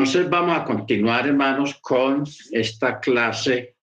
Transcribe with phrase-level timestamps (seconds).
[0.00, 3.76] Entonces vamos a continuar, hermanos, con esta clase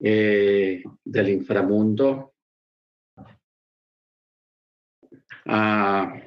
[0.00, 2.32] eh, del inframundo.
[5.44, 6.18] Ah,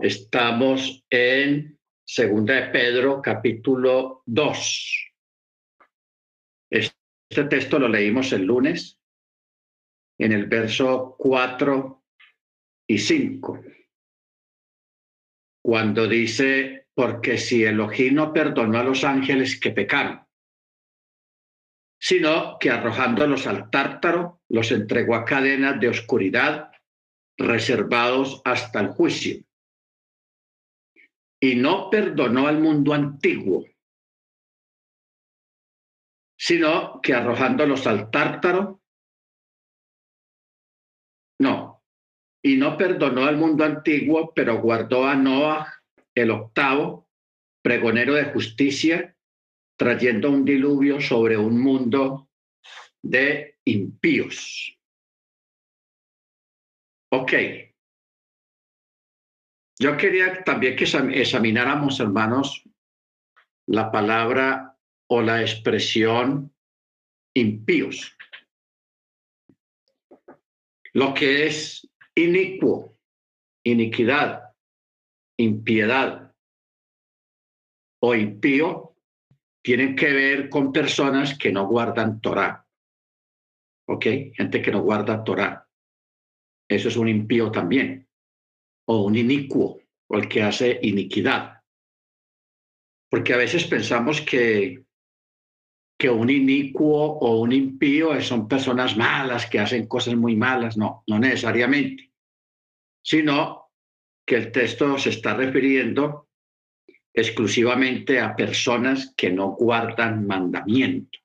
[0.00, 5.12] estamos en Segunda de Pedro, capítulo 2.
[6.68, 9.00] Este texto lo leímos el lunes
[10.18, 12.02] en el verso 4
[12.88, 13.75] y 5
[15.66, 20.24] cuando dice, porque si Elohim no perdonó a los ángeles que pecaron,
[21.98, 26.70] sino que arrojándolos al tártaro, los entregó a cadenas de oscuridad
[27.36, 29.42] reservados hasta el juicio.
[31.40, 33.66] Y no perdonó al mundo antiguo,
[36.38, 38.82] sino que arrojándolos al tártaro,
[42.46, 45.82] y no perdonó al mundo antiguo, pero guardó a Noah,
[46.14, 47.10] el octavo,
[47.60, 49.16] pregonero de justicia,
[49.76, 52.30] trayendo un diluvio sobre un mundo
[53.02, 54.78] de impíos.
[57.10, 57.32] Ok.
[59.80, 62.62] Yo quería también que examináramos, hermanos,
[63.66, 66.54] la palabra o la expresión
[67.34, 68.16] impíos.
[70.92, 72.96] Lo que es inicuo,
[73.64, 74.54] iniquidad,
[75.38, 76.34] impiedad
[78.02, 78.96] o impío
[79.62, 82.66] tienen que ver con personas que no guardan Torah.
[83.88, 84.06] ¿Ok?
[84.34, 85.68] Gente que no guarda Torah.
[86.68, 88.08] Eso es un impío también.
[88.88, 91.62] O un inicuo, o el que hace iniquidad.
[93.10, 94.85] Porque a veces pensamos que
[95.98, 100.76] que un inicuo o un impío son personas malas que hacen cosas muy malas.
[100.76, 102.12] No, no necesariamente,
[103.02, 103.70] sino
[104.26, 106.28] que el texto se está refiriendo
[107.14, 111.18] exclusivamente a personas que no guardan mandamiento,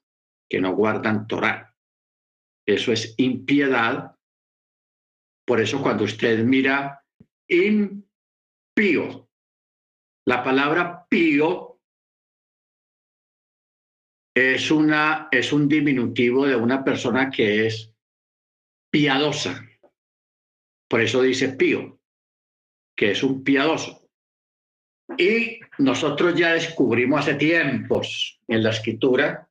[0.50, 1.76] que no guardan Torah.
[2.66, 4.16] Eso es impiedad.
[5.46, 7.04] Por eso cuando usted mira
[7.50, 9.28] impío,
[10.26, 11.71] la palabra pío
[14.36, 17.94] es, una, es un diminutivo de una persona que es
[18.92, 19.66] piadosa.
[20.90, 22.00] Por eso dice pío,
[22.96, 24.10] que es un piadoso.
[25.18, 29.50] Y nosotros ya descubrimos hace tiempos en la escritura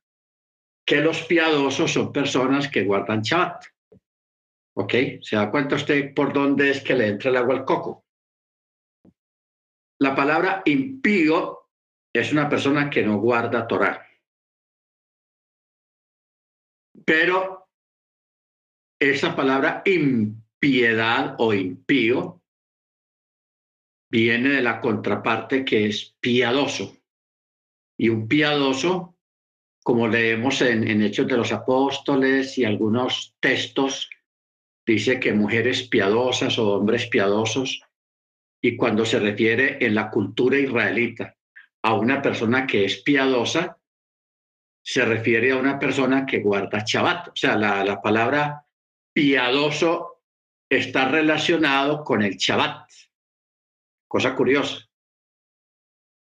[0.85, 3.63] que los piadosos son personas que guardan chat.
[4.75, 4.93] ¿Ok?
[5.21, 8.05] ¿Se da cuenta usted por dónde es que le entra el agua al coco?
[9.99, 11.69] La palabra impío
[12.13, 14.10] es una persona que no guarda Torah.
[17.05, 17.67] Pero
[18.99, 22.41] esa palabra impiedad o impío
[24.11, 26.97] viene de la contraparte que es piadoso.
[27.97, 29.15] Y un piadoso,
[29.83, 34.09] como leemos en, en Hechos de los Apóstoles y algunos textos,
[34.85, 37.81] dice que mujeres piadosas o hombres piadosos,
[38.61, 41.35] y cuando se refiere en la cultura israelita
[41.83, 43.80] a una persona que es piadosa,
[44.83, 47.29] se refiere a una persona que guarda Shabbat.
[47.29, 48.65] O sea, la, palabra
[49.13, 50.23] piadoso
[50.69, 52.89] está relacionado con el Shabbat.
[54.07, 54.89] Cosa curiosa.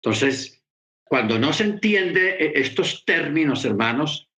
[0.02, 0.62] Entonces,
[1.04, 4.30] cuando no se entiende e, estos términos, hermanos,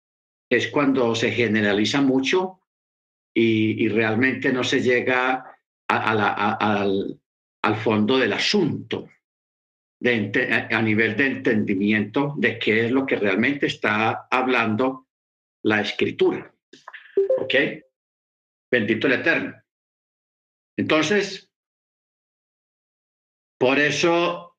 [0.48, 2.60] es cuando se generaliza mucho
[3.34, 7.20] y, realmente no se llega al,
[7.62, 9.08] al fondo del asunto
[10.02, 15.08] a nivel de entendimiento de qué es lo que realmente está hablando
[15.62, 16.52] la escritura.
[17.38, 17.54] ¿Ok?
[18.70, 19.54] Bendito el Eterno.
[20.76, 21.50] Entonces,
[23.58, 24.58] por eso,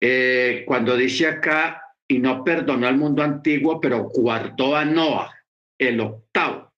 [0.00, 5.32] eh, cuando dice acá, y no perdonó al mundo antiguo, pero guardó a Noah,
[5.78, 6.72] el octavo,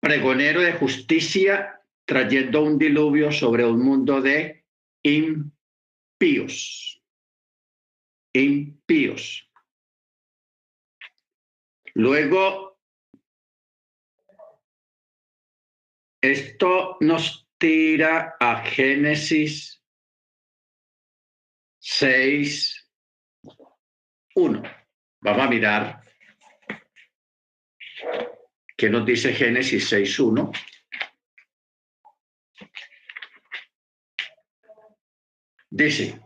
[0.00, 4.64] pregonero de justicia trayendo un diluvio sobre un mundo de
[5.02, 7.02] impíos.
[8.32, 9.50] Impíos.
[11.94, 12.80] Luego,
[16.20, 19.80] esto nos tira a Génesis
[21.78, 22.90] 6,
[24.34, 24.62] 1.
[25.20, 26.02] Vamos a mirar
[28.76, 30.52] qué nos dice Génesis 6, 1.
[35.76, 36.20] Dice,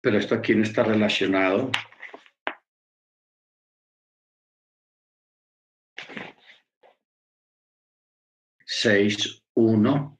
[0.00, 1.70] pero esto aquí no está relacionado.
[8.64, 10.18] Seis, uno.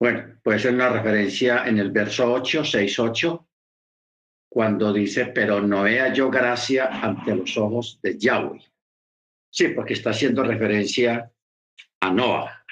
[0.00, 3.48] Bueno, puede ser una referencia en el verso 8, 6, 8
[4.54, 8.62] cuando dice, pero no vea yo gracia ante los ojos de Yahweh.
[9.52, 11.28] Sí, porque está haciendo referencia
[12.00, 12.64] a Noah.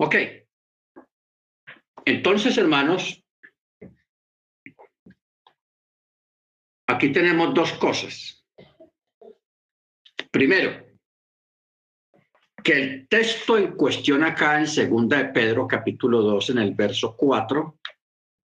[0.00, 0.16] Ok.
[2.04, 3.24] Entonces, hermanos,
[6.88, 8.44] aquí tenemos dos cosas.
[10.32, 10.84] Primero,
[12.64, 17.16] que el texto en cuestión acá en segunda de Pedro capítulo 2 en el verso
[17.16, 17.78] 4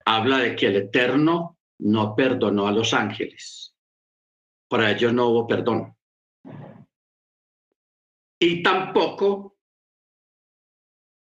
[0.09, 3.75] habla de que el Eterno no perdonó a los ángeles.
[4.67, 5.95] Para ellos no hubo perdón.
[8.39, 9.57] Y tampoco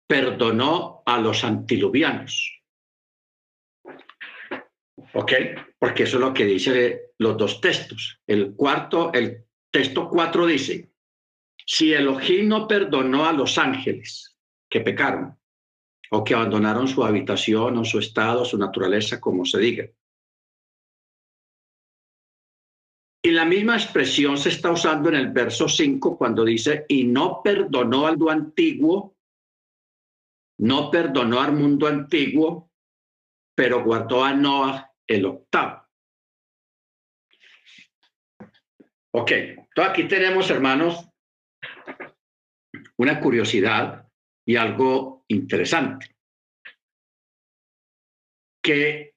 [0.09, 2.61] perdonó a los antiluvianos.
[5.15, 5.33] ¿Ok?
[5.79, 8.21] Porque eso es lo que dice los dos textos.
[8.27, 10.93] El cuarto, el texto cuatro dice,
[11.65, 14.37] si Elohim no perdonó a los ángeles
[14.69, 15.39] que pecaron
[16.15, 19.89] o que abandonaron su habitación o su estado, su naturaleza, como se diga.
[23.25, 27.41] Y la misma expresión se está usando en el verso 5 cuando dice, y no
[27.43, 29.17] perdonó al antiguo,
[30.59, 32.71] no perdonó al mundo antiguo,
[33.55, 35.83] pero guardó a Noah el octavo.
[39.15, 41.09] Ok, entonces aquí tenemos, hermanos,
[42.99, 44.07] una curiosidad
[44.45, 46.15] y algo interesante.
[48.63, 49.15] Que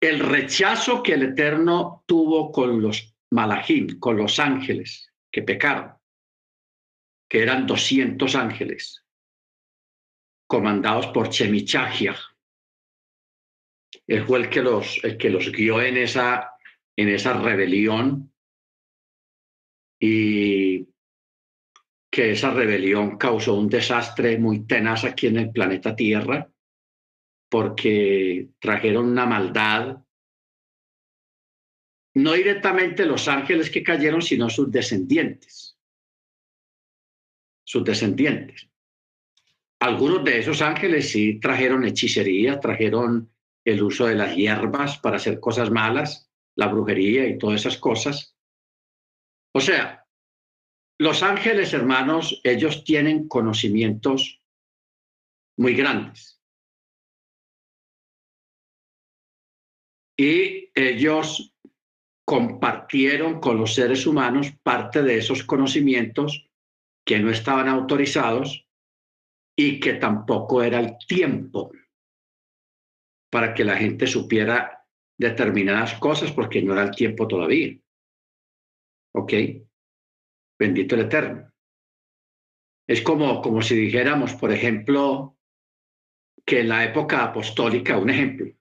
[0.00, 5.94] el rechazo que el Eterno tuvo con los malajim, con los ángeles que pecaron,
[7.28, 9.04] que eran 200 ángeles,
[10.46, 12.16] comandados por Chemichahia.
[14.06, 16.54] Él fue el que los, el que los guió en esa,
[16.96, 18.32] en esa rebelión
[20.00, 20.89] y
[22.10, 26.50] que esa rebelión causó un desastre muy tenaz aquí en el planeta Tierra,
[27.48, 29.98] porque trajeron una maldad,
[32.14, 35.78] no directamente los ángeles que cayeron, sino sus descendientes,
[37.64, 38.68] sus descendientes.
[39.78, 43.32] Algunos de esos ángeles sí trajeron hechicería, trajeron
[43.64, 48.36] el uso de las hierbas para hacer cosas malas, la brujería y todas esas cosas.
[49.52, 50.06] O sea,
[51.00, 54.42] los ángeles, hermanos, ellos tienen conocimientos
[55.56, 56.42] muy grandes.
[60.18, 61.56] Y ellos
[62.26, 66.46] compartieron con los seres humanos parte de esos conocimientos
[67.06, 68.68] que no estaban autorizados
[69.56, 71.72] y que tampoco era el tiempo
[73.30, 74.86] para que la gente supiera
[75.18, 77.74] determinadas cosas porque no era el tiempo todavía.
[79.14, 79.32] ¿Ok?
[80.60, 81.50] Bendito el Eterno.
[82.86, 85.38] Es como, como si dijéramos, por ejemplo,
[86.44, 88.52] que en la época apostólica, un ejemplo,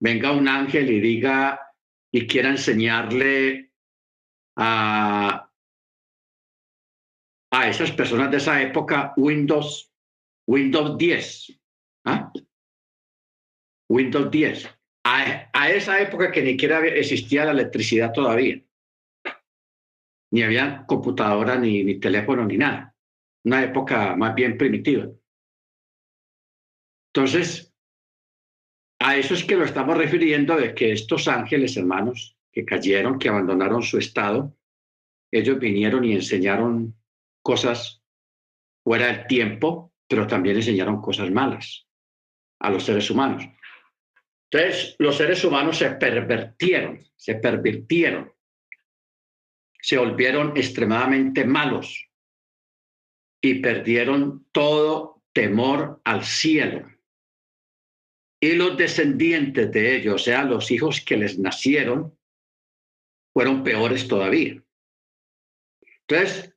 [0.00, 1.60] venga un ángel y diga
[2.12, 3.72] y quiera enseñarle
[4.56, 5.48] a,
[7.52, 9.92] a esas personas de esa época Windows,
[10.48, 11.60] Windows 10.
[12.06, 12.32] ¿ah?
[13.88, 14.76] Windows 10.
[15.04, 18.60] A, a, esa época que ni siquiera existía la electricidad todavía
[20.30, 22.94] ni había computadora, ni, ni teléfono, ni nada.
[23.44, 25.08] Una época más bien primitiva.
[27.14, 27.72] Entonces,
[28.98, 33.28] a eso es que lo estamos refiriendo de que estos ángeles, hermanos, que cayeron, que
[33.28, 34.56] abandonaron su estado,
[35.30, 36.96] ellos vinieron y enseñaron
[37.42, 38.02] cosas
[38.82, 41.86] fuera del tiempo, pero también enseñaron cosas malas
[42.60, 43.46] a los seres humanos.
[44.50, 48.32] Entonces, los seres humanos se pervertieron, se pervirtieron
[49.86, 52.08] se volvieron extremadamente malos
[53.40, 56.90] y perdieron todo temor al cielo.
[58.40, 62.18] Y los descendientes de ellos, o sea, los hijos que les nacieron,
[63.32, 64.60] fueron peores todavía.
[66.08, 66.52] Entonces,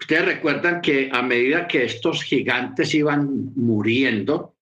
[0.00, 4.56] ustedes recuerdan que a medida que estos gigantes iban muriendo,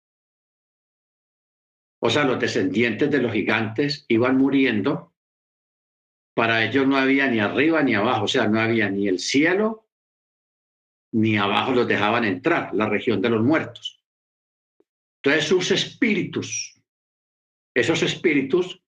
[2.00, 5.12] o sea, los descendientes de los gigantes iban muriendo,
[6.36, 9.88] para ellos no había ni arriba ni abajo, o sea, no había ni el cielo,
[11.12, 14.04] ni abajo los dejaban entrar, la región de los muertos.
[15.22, 16.78] Entonces sus espíritus,
[17.74, 18.82] esos espíritus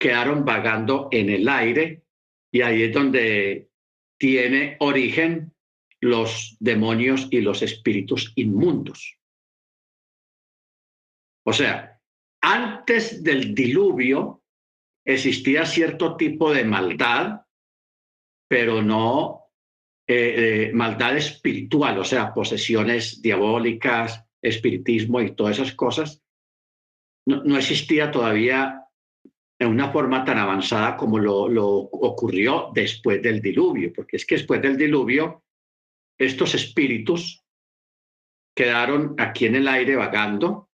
[0.00, 2.06] quedaron vagando en el aire
[2.50, 3.68] y ahí es donde
[4.18, 5.52] tiene origen
[6.00, 9.18] los demonios y los espíritus inmundos.
[11.44, 12.00] O sea,
[12.40, 14.43] antes del diluvio,
[15.04, 17.42] existía cierto tipo de maldad,
[18.48, 19.44] pero no
[20.06, 26.22] eh, maldad espiritual, o sea, posesiones diabólicas, espiritismo y todas esas cosas.
[27.26, 28.82] No, existía todavía
[29.58, 34.34] en una forma tan avanzada como lo, lo ocurrió después del diluvio, porque es que
[34.36, 35.42] después del diluvio,
[36.18, 37.42] estos espíritus
[38.54, 40.68] quedaron aquí en el aire vagando.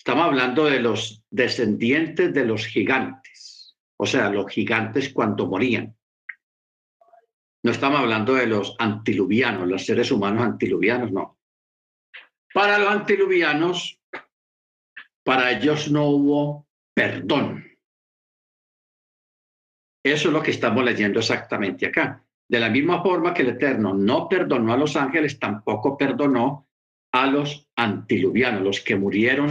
[0.00, 5.94] Estamos hablando de los descendientes de los gigantes, o sea, los gigantes cuando morían.
[7.62, 11.38] No estamos hablando de los antiluvianos, los seres humanos antiluvianos, no.
[12.54, 14.00] Para los antiluvianos,
[15.22, 17.66] para ellos no hubo perdón.
[20.02, 22.24] Eso es lo que estamos leyendo exactamente acá.
[22.48, 26.70] De la misma forma que el Eterno no perdonó a los ángeles, tampoco perdonó
[27.12, 29.50] a los antiluvianos, los que murieron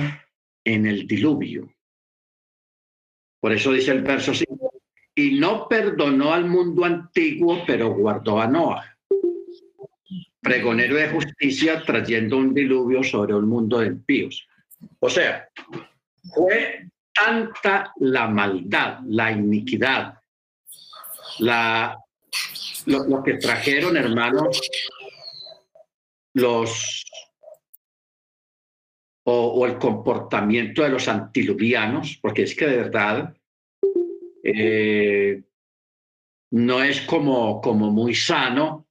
[0.63, 1.74] en el diluvio.
[3.39, 4.74] Por eso dice el verso 5,
[5.16, 8.98] y no perdonó al mundo antiguo, pero guardó a Noah,
[10.42, 14.48] pregonero de justicia, trayendo un diluvio sobre un mundo de impíos.
[15.00, 15.48] O sea,
[16.34, 20.20] fue tanta la maldad, la iniquidad,
[21.39, 21.98] la
[22.86, 24.62] lo, que trajeron, hermanos,
[26.34, 27.06] los
[29.31, 33.36] o, el comportamiento de los antiluvianos, porque es que de verdad
[34.43, 35.43] eh,
[36.51, 38.88] no es como, como muy sano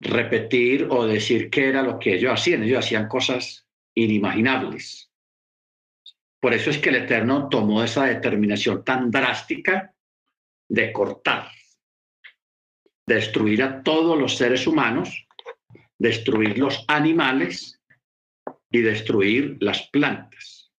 [0.00, 2.62] repetir o decir que era lo que ellos hacían.
[2.62, 5.10] Ellos hacían cosas inimaginables.
[6.40, 9.92] Por eso es que el Eterno tomó esa determinación tan drástica
[10.68, 11.48] de cortar
[13.08, 15.26] destruir a todos los seres humanos,
[15.98, 17.77] destruir los animales
[18.70, 20.72] y destruir las plantas.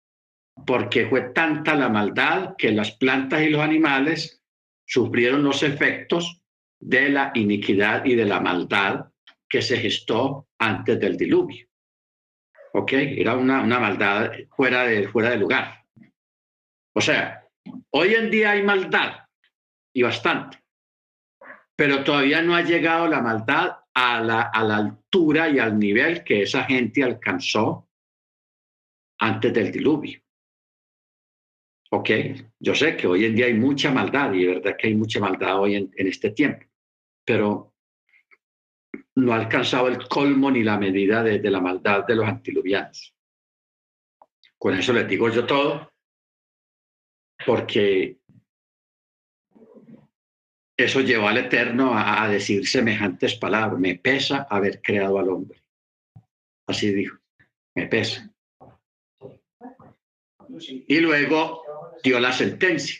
[0.65, 4.43] Porque fue tanta la maldad que las plantas y los animales
[4.85, 6.41] sufrieron los efectos
[6.79, 9.05] de la iniquidad y de la maldad
[9.47, 11.67] que se gestó antes del diluvio.
[12.73, 12.93] ¿Ok?
[12.93, 15.85] Era una, una maldad fuera de, fuera de lugar.
[16.93, 17.45] O sea,
[17.91, 19.25] hoy en día hay maldad
[19.93, 20.59] y bastante
[21.79, 26.23] pero todavía no ha llegado la maldad a la, a la altura y al nivel
[26.23, 27.89] que esa gente alcanzó
[29.19, 30.21] antes del diluvio.
[31.91, 32.09] Ok,
[32.59, 35.19] yo sé que hoy en día hay mucha maldad y de verdad que hay mucha
[35.19, 36.65] maldad hoy en, en este tiempo,
[37.25, 37.73] pero
[39.15, 43.13] no ha alcanzado el colmo ni la medida de, de la maldad de los antiluvianos.
[44.57, 45.91] Con eso les digo yo todo,
[47.45, 48.18] porque
[50.85, 53.79] eso llevó al Eterno a, decir semejantes palabras.
[53.79, 55.61] Me pesa haber creado al hombre.
[56.67, 57.17] Así dijo,
[57.75, 58.31] me pesa.
[60.87, 61.63] Y luego
[62.03, 62.99] dio la sentencia.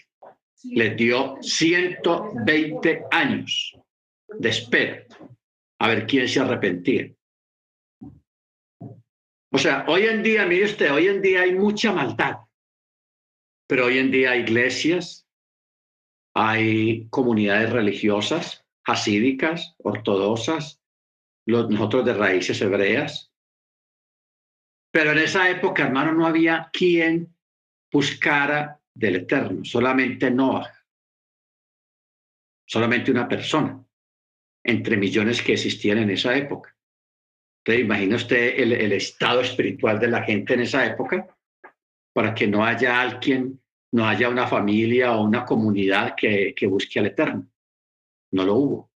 [0.64, 3.78] Le dio 120 años
[4.28, 5.06] de espera
[5.80, 7.12] a ver quién se arrepentía.
[9.52, 12.38] O sea, hoy en día, mire usted, hoy en día hay mucha maldad,
[13.68, 15.28] pero hoy en día hay iglesias,
[16.34, 20.82] hay comunidades religiosas, hasídicas, ortodoxas,
[21.46, 23.32] los, nosotros de raíces hebreas.
[24.92, 27.36] Pero en esa época, hermano, no había quien
[27.92, 30.72] buscara del Eterno, solamente Noah,
[32.68, 33.84] solamente una persona,
[34.64, 36.76] entre millones que existían en esa época.
[37.64, 41.28] Entonces, imagina usted el, el estado espiritual de la gente en esa época,
[42.14, 47.08] para que no haya alguien no haya una familia o una comunidad que, busque al
[47.08, 47.48] Eterno.
[48.32, 48.92] No lo hubo.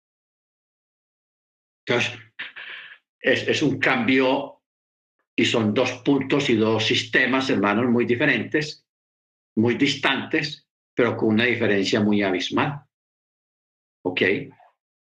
[1.86, 2.18] Entonces,
[3.20, 4.62] es, es, un cambio
[5.36, 8.86] y son dos puntos y dos sistemas, hermanos, muy diferentes,
[9.56, 12.82] muy distantes, pero con una diferencia muy abismal.
[14.04, 14.22] ¿Ok?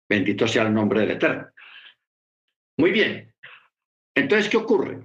[0.08, 1.50] Bendito sea el nombre del Eterno.
[2.78, 3.34] Muy bien.
[4.16, 5.04] Entonces, ¿qué ocurre?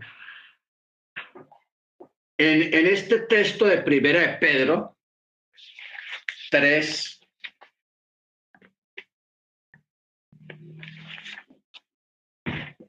[2.43, 4.97] En, este texto de Primera de Pedro
[6.51, 7.21] 3,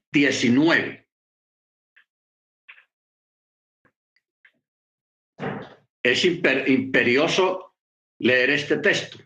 [0.10, 1.06] diecinueve.
[6.02, 7.76] Es imperioso
[8.20, 9.20] leer este texto.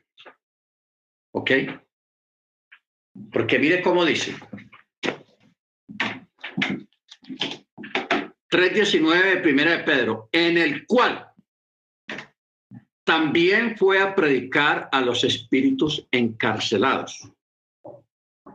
[1.36, 1.52] ¿Ok?
[3.32, 4.36] Porque mire cómo dice.
[8.56, 11.30] 3.19 de Primera de Pedro, en el cual
[13.04, 17.30] también fue a predicar a los espíritus encarcelados,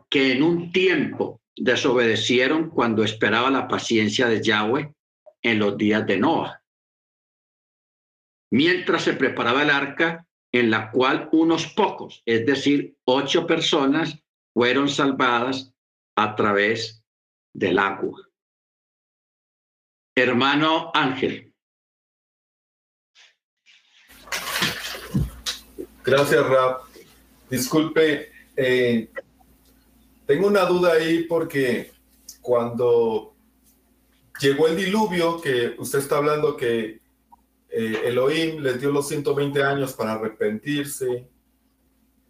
[0.08, 4.90] que en un tiempo desobedecieron cuando esperaba la paciencia de Yahweh
[5.42, 6.62] en los días de Noah.
[8.50, 14.18] mientras se preparaba el arca en la cual unos pocos, es decir, ocho personas,
[14.54, 15.74] fueron salvadas
[16.16, 17.04] a través
[17.52, 18.29] del agua.
[20.14, 21.52] Hermano Ángel.
[26.04, 26.82] Gracias, Rap.
[27.48, 29.10] Disculpe, eh,
[30.26, 31.92] tengo una duda ahí porque
[32.40, 33.34] cuando
[34.40, 37.00] llegó el diluvio, que usted está hablando que
[37.68, 41.28] eh, Elohim les dio los 120 años para arrepentirse,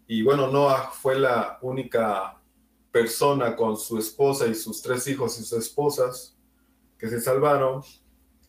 [0.07, 2.41] y bueno, Noah fue la única
[2.91, 6.37] persona con su esposa y sus tres hijos y sus esposas
[7.01, 7.83] que se salvaron.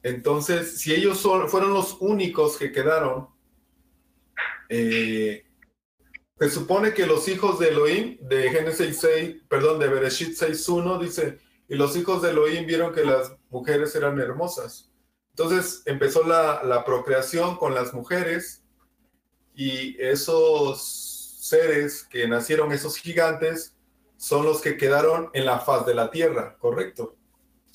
[0.03, 3.29] Entonces, si ellos fueron los únicos que quedaron,
[4.69, 5.45] eh,
[6.39, 11.39] se supone que los hijos de Elohim, de Génesis 6, perdón, de Bereshit 6.1, dice,
[11.69, 14.91] y los hijos de Elohim vieron que las mujeres eran hermosas.
[15.29, 18.63] Entonces empezó la, la procreación con las mujeres
[19.53, 23.77] y esos seres que nacieron, esos gigantes,
[24.17, 27.15] son los que quedaron en la faz de la tierra, ¿correcto?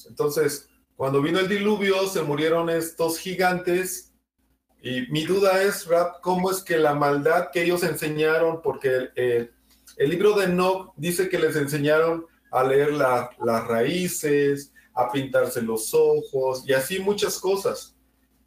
[0.09, 4.15] Entonces, cuando vino el diluvio, se murieron estos gigantes
[4.87, 9.51] y mi duda es, Rap, ¿cómo es que la maldad que ellos enseñaron, porque el,
[9.99, 16.63] libro de Enoch dice que les enseñaron a leer las raíces, a pintarse los ojos
[16.67, 17.97] y así muchas cosas.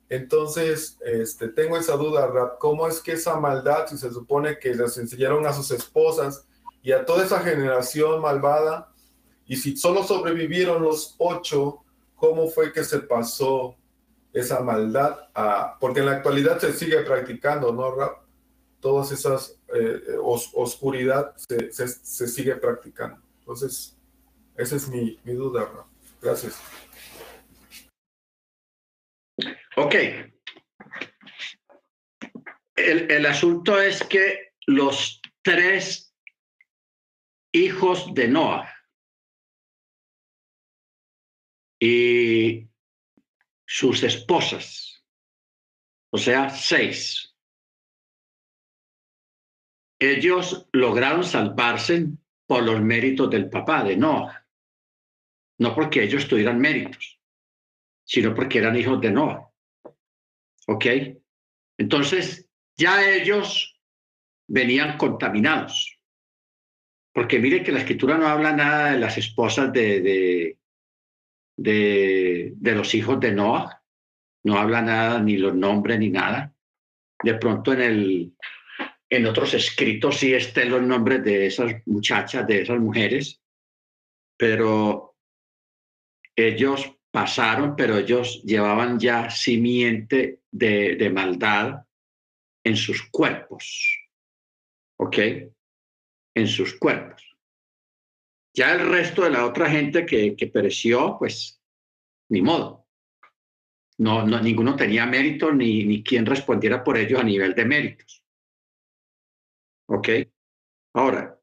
[0.07, 4.73] Entonces, este, tengo esa duda, Rap, ¿cómo es que esa maldad, si se supone que
[4.73, 6.47] les enseñaron a sus esposas
[6.81, 8.88] y a toda esa generación malvada,
[9.49, 11.83] y si solo sobrevivieron los ocho,
[12.15, 13.75] ¿cómo fue que se pasó
[14.31, 15.17] esa maldad,
[15.79, 18.19] porque en la actualidad se sigue practicando, ¿no, Rap?
[18.79, 23.19] Todas esas eh, oscuridad se, se, sigue practicando.
[23.39, 23.97] Entonces,
[24.55, 25.87] esa es mi, mi duda, Rap.
[26.21, 26.61] Gracias.
[29.77, 29.95] Ok.
[32.75, 36.13] El, el asunto es que los tres
[37.51, 38.78] hijos de Noah
[41.79, 42.67] y
[43.65, 45.03] sus esposas,
[46.11, 47.35] o sea, seis.
[49.99, 52.07] Ellos lograron salvarse
[52.45, 54.45] por los méritos del papá de Noah,
[55.59, 57.19] no porque ellos tuvieran méritos,
[58.03, 59.51] sino porque eran hijos de Noah.
[60.67, 60.85] ¿Ok?
[61.77, 63.79] Entonces, ya ellos
[64.47, 65.99] venían contaminados.
[67.13, 70.58] Porque mire que la escritura no habla nada de las esposas de, de,
[71.63, 73.81] los hijos de Noah.
[74.43, 76.53] No habla nada, ni los nombres, ni nada.
[77.21, 78.33] De pronto en, el,
[79.09, 83.41] en otros escritos sí estén los nombres de esas muchachas, de esas mujeres,
[84.37, 85.17] pero
[86.35, 91.85] ellos pasaron, pero ellos llevaban ya simiente de, de maldad
[92.63, 93.99] en sus cuerpos.
[94.97, 95.17] ¿Ok?
[96.35, 97.28] En sus cuerpos.
[98.53, 101.61] Ya el resto de la otra gente que, que pereció, pues
[102.29, 102.87] ni modo.
[103.97, 108.23] No, no, ninguno tenía mérito ni, ni quien respondiera por ellos a nivel de méritos.
[109.87, 110.09] ¿Ok?
[110.93, 111.39] Ahora,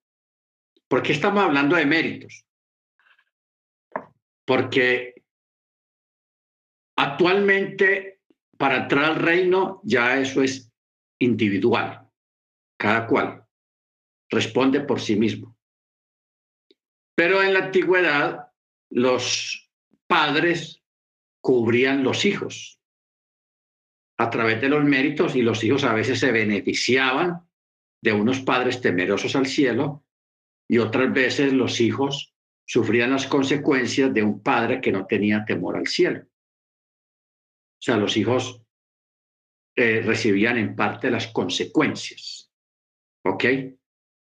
[0.88, 2.46] ¿por qué estamos hablando de méritos?
[4.44, 5.22] Porque
[6.96, 8.20] actualmente
[8.56, 10.72] para entrar al reino ya eso es
[11.18, 12.08] individual.
[12.78, 13.44] Cada cual
[14.30, 15.55] responde por sí mismo.
[17.16, 18.52] Pero en la antigüedad
[18.90, 19.72] los
[20.06, 20.84] padres
[21.40, 22.80] cubrían los hijos
[24.18, 27.48] a través de los méritos y los hijos a veces se beneficiaban
[28.02, 30.04] de unos padres temerosos al cielo
[30.68, 32.34] y otras veces los hijos
[32.66, 36.20] sufrían las consecuencias de un padre que no tenía temor al cielo.
[36.22, 38.62] O sea, los hijos
[39.76, 42.50] eh, recibían en parte las consecuencias.
[43.24, 43.44] ¿Ok?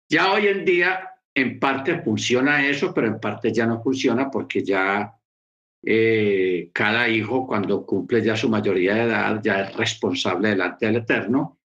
[0.08, 4.64] Ya hoy en día en parte funciona eso, pero en parte ya no funciona porque
[4.64, 5.12] ya
[5.84, 10.96] eh, cada hijo cuando cumple ya su mayoría de edad ya es responsable delante del
[10.96, 11.60] Eterno.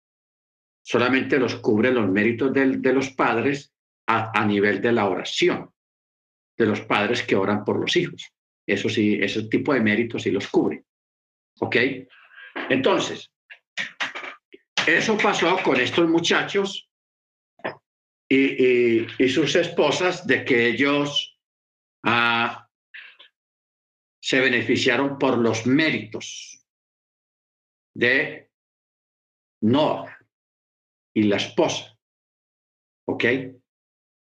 [0.85, 3.74] Solamente los cubre los méritos de, los padres
[4.07, 5.68] a, nivel de la oración,
[6.57, 8.33] de los padres que oran por los hijos.
[8.64, 10.85] Eso sí, ese tipo de méritos sí los cubre.
[11.59, 11.76] ¿Ok?
[12.70, 13.33] Entonces,
[14.87, 16.86] eso pasó con estos muchachos
[18.29, 21.39] y, sus esposas de que ellos
[22.05, 22.69] ah,
[24.21, 26.65] se beneficiaron por los méritos
[27.95, 28.51] de
[29.62, 30.19] Noah
[31.15, 31.97] y la esposa.
[33.09, 33.25] ¿Ok?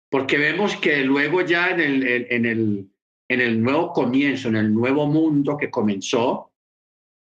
[0.09, 2.91] Porque vemos que luego ya en el, en, el,
[3.29, 6.51] en el nuevo comienzo, en el nuevo mundo que comenzó,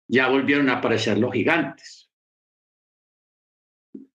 [0.07, 2.09] ya volvieron a aparecer los gigantes.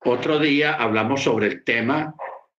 [0.06, 2.14] otro día hablamos sobre el tema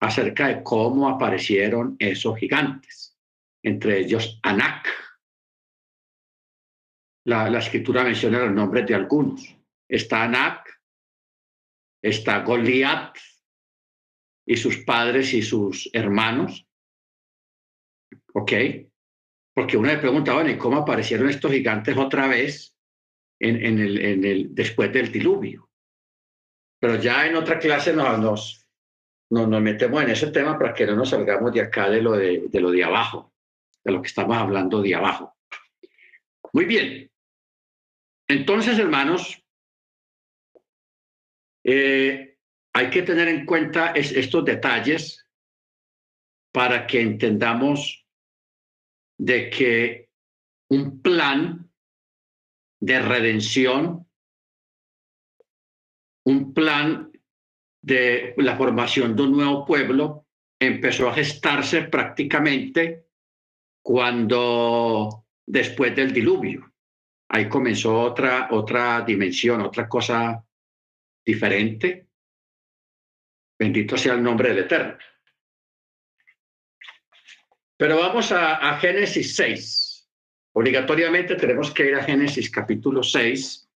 [0.05, 3.19] acerca de cómo aparecieron esos gigantes,
[3.63, 4.89] entre ellos Anak.
[7.27, 9.57] La, escritura menciona los nombres de algunos.
[9.89, 10.79] Está Anak,
[12.03, 13.17] está Goliat
[14.47, 16.67] y sus padres y sus hermanos.
[18.35, 18.53] ¿Ok?
[19.55, 22.77] Porque uno le pregunta, bueno, ¿y cómo aparecieron estos gigantes otra vez
[23.41, 25.71] en el, después del diluvio?
[26.81, 28.64] Pero ya en otra clase nos, nos,
[29.35, 32.45] nos, metemos en ese tema para que no nos salgamos de acá de lo de,
[32.49, 33.33] de lo de abajo,
[33.83, 35.37] de lo que estamos hablando de abajo.
[36.53, 37.11] Muy bien.
[38.29, 39.43] Entonces, hermanos,
[41.65, 42.39] eh,
[42.73, 45.27] hay que tener en cuenta estos detalles
[46.53, 48.07] para que entendamos
[49.19, 50.11] de que
[50.71, 51.71] un plan
[52.81, 54.09] de redención,
[56.25, 57.11] un plan
[57.85, 60.27] de la formación de un nuevo pueblo,
[60.59, 63.09] empezó a gestarse prácticamente
[63.83, 66.73] cuando después del diluvio.
[67.29, 70.43] Ahí comenzó otra, otra dimensión, otra cosa
[71.27, 72.09] diferente.
[73.59, 74.97] Bendito sea el nombre del Eterno.
[77.77, 80.11] Pero vamos a, a, Génesis 6.
[80.55, 83.69] Obligatoriamente tenemos que ir a Génesis capítulo 6.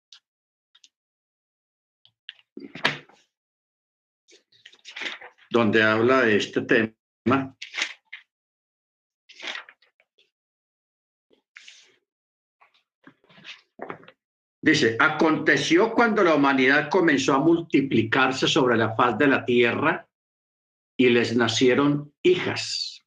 [5.50, 7.56] Donde habla de este tema.
[14.60, 20.08] Dice, aconteció cuando la humanidad comenzó a multiplicarse sobre la faz de la tierra
[20.98, 23.06] y les nacieron hijas.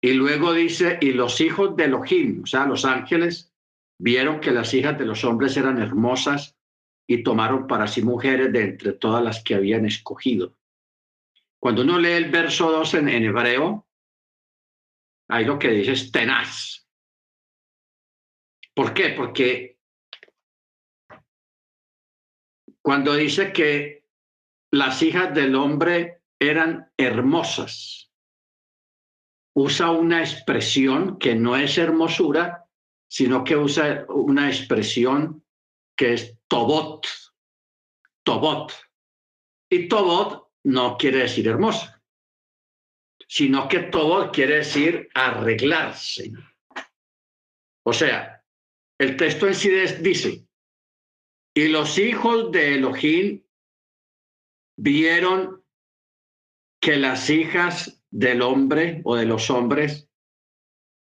[0.00, 3.52] Y luego dice, y los hijos de Elohim, o sea, los ángeles,
[3.98, 6.57] vieron que las hijas de los hombres eran hermosas
[7.10, 10.54] y tomaron para sí mujeres de entre todas las que habían escogido.
[11.58, 13.88] Cuando uno lee el verso 2 en, en hebreo,
[15.28, 16.86] ahí lo que dice es tenaz.
[18.74, 19.08] ¿Por qué?
[19.16, 19.78] Porque
[22.82, 24.06] cuando dice que
[24.70, 28.12] las hijas del hombre eran hermosas,
[29.54, 32.68] usa una expresión que no es hermosura,
[33.10, 35.42] sino que usa una expresión
[35.96, 37.06] que es tobot,
[38.24, 38.72] tobot.
[39.70, 42.02] Y tobot no quiere decir hermosa,
[43.26, 46.32] sino que tobot quiere decir arreglarse.
[47.84, 48.44] O sea,
[48.98, 50.46] el texto en sí dice,
[51.54, 53.44] y los hijos de Elohim
[54.76, 55.64] vieron
[56.80, 60.08] que las hijas del hombre o de los hombres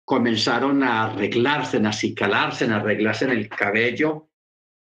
[0.05, 4.29] comenzaron a arreglarse, a acicalarse, a arreglarse en el cabello,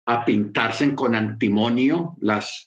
[0.08, 2.66] a pintarse con antimonio, las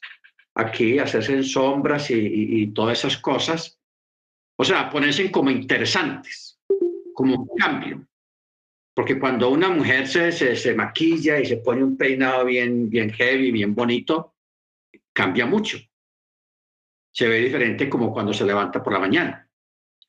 [0.53, 3.79] aquí, hacerse en sombras y, todas esas cosas.
[4.59, 6.59] O sea, ponerse como interesantes,
[7.15, 8.05] como un cambio.
[8.93, 13.51] Porque cuando una mujer se, se, maquilla y se pone un peinado bien, bien heavy,
[13.51, 14.35] bien bonito,
[15.11, 15.79] cambia mucho.
[17.11, 19.49] Se ve diferente como cuando se levanta por la mañana,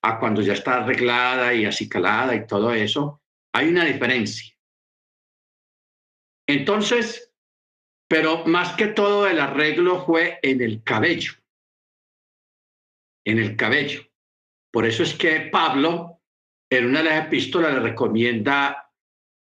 [0.02, 3.22] a cuando ya está arreglada y acicalada y todo eso.
[3.54, 4.51] Hay una diferencia.
[6.46, 7.33] Entonces,
[8.09, 11.33] pero más que todo el arreglo fue en el cabello.
[13.24, 14.02] En el cabello.
[14.70, 16.22] Por eso es que Pablo
[16.72, 18.90] en una de las epístolas le recomienda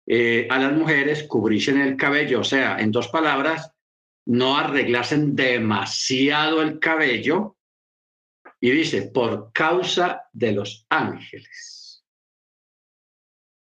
[0.07, 3.73] eh, a las mujeres cubrirse en el cabello, o sea, en dos palabras,
[4.27, 7.57] no arreglasen demasiado el cabello.
[8.61, 12.05] Y dice, por causa de los ángeles.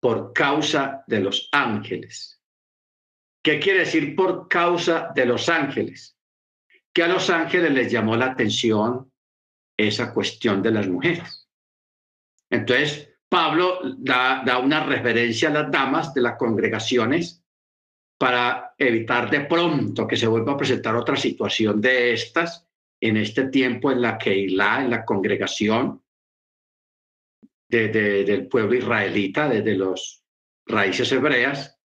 [0.01, 2.38] Por causa de los ángeles.
[3.49, 6.15] ¿Qué quiere decir por causa de los ángeles?
[6.93, 9.11] Que a los ángeles les llamó la atención
[9.75, 11.49] esa cuestión de las mujeres.
[12.47, 17.43] Entonces, Pablo da, una referencia a las damas de las congregaciones
[18.19, 22.67] para evitar de pronto que se vuelva a presentar otra situación de estas
[23.01, 26.03] en este tiempo en la que la en la congregación
[27.67, 30.23] de, del pueblo israelita, desde los
[30.67, 31.78] raíces hebreas,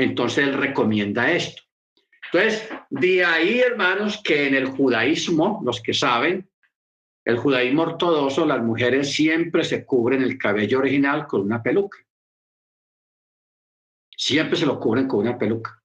[0.00, 1.62] entonces él recomienda esto.
[2.32, 6.48] Entonces, de ahí, hermanos, que en el judaísmo, los que saben,
[7.24, 11.98] el judaísmo ortodoxo, las mujeres siempre se cubren el cabello original con una peluca.
[14.16, 15.82] Siempre se lo cubren con una peluca.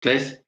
[0.00, 0.46] Entonces,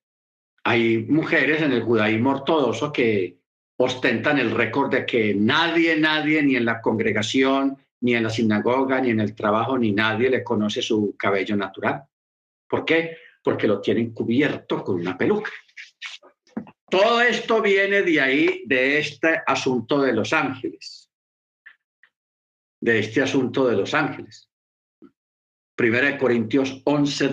[0.65, 3.39] hay mujeres en el judaísmo ortodoxo que
[3.77, 9.01] ostentan el récord de que nadie, nadie, ni en la congregación, ni en la sinagoga,
[9.01, 12.05] ni en el trabajo, ni nadie le conoce su cabello natural.
[12.69, 13.17] ¿Por qué?
[13.45, 15.53] porque lo tienen cubierto con una peluca.
[16.91, 21.11] Todo esto viene de ahí, de este asunto de los ángeles,
[22.81, 24.49] de este asunto de los ángeles.
[25.77, 27.29] Primera de Corintios 11,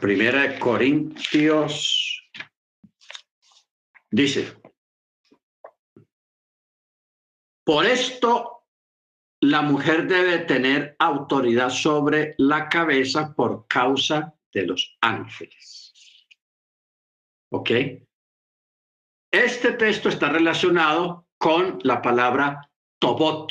[0.00, 2.22] Primera de Corintios
[4.10, 4.60] dice,
[7.64, 8.66] por esto
[9.40, 15.94] la mujer debe tener autoridad sobre la cabeza por causa de los ángeles.
[17.50, 17.70] ¿Ok?
[19.30, 23.50] Este texto está relacionado con la palabra Tobot,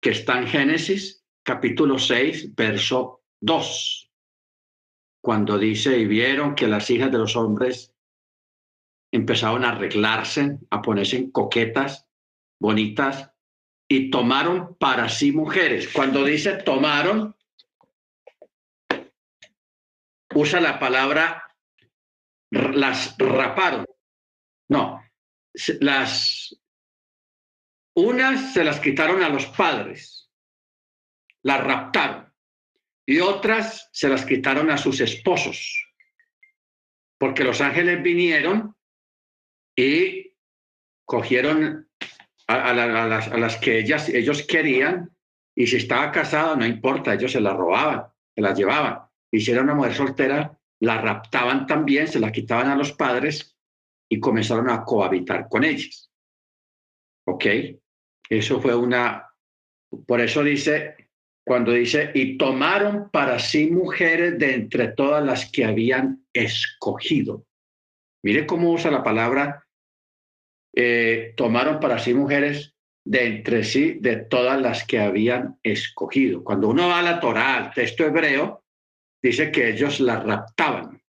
[0.00, 4.09] que está en Génesis capítulo 6, verso 2
[5.20, 7.94] cuando dice, y vieron que las hijas de los hombres
[9.12, 12.06] empezaron a arreglarse, a ponerse coquetas,
[12.58, 13.30] bonitas,
[13.88, 15.88] y tomaron para sí mujeres.
[15.92, 17.36] Cuando dice tomaron,
[20.34, 21.44] usa la palabra
[22.50, 23.86] las raparon.
[24.68, 25.02] No,
[25.80, 26.56] las
[27.96, 30.30] unas se las quitaron a los padres,
[31.42, 32.29] las raptaron
[33.06, 35.86] y otras se las quitaron a sus esposos,
[37.18, 38.76] porque los ángeles vinieron
[39.76, 40.34] y
[41.04, 41.88] cogieron
[42.46, 45.14] a, las, que ellas, ellos querían
[45.54, 49.00] y si estaba casada, no importa, ellos se la robaban, se las llevaban.
[49.30, 53.56] Y si era una mujer soltera, la raptaban también, se la quitaban a los padres
[54.08, 56.10] y comenzaron a cohabitar con ellas.
[57.26, 57.46] ¿Ok?
[58.28, 59.28] Eso fue una,
[60.06, 60.99] por eso dice
[61.50, 67.44] cuando dice, y tomaron para sí mujeres de entre todas las que habían escogido.
[68.22, 69.66] Mire cómo usa la palabra,
[70.72, 76.44] eh, tomaron para sí mujeres de entre sí de todas las que habían escogido.
[76.44, 78.62] Cuando uno va a la Torá, al texto hebreo,
[79.20, 81.02] dice que ellos las raptaban,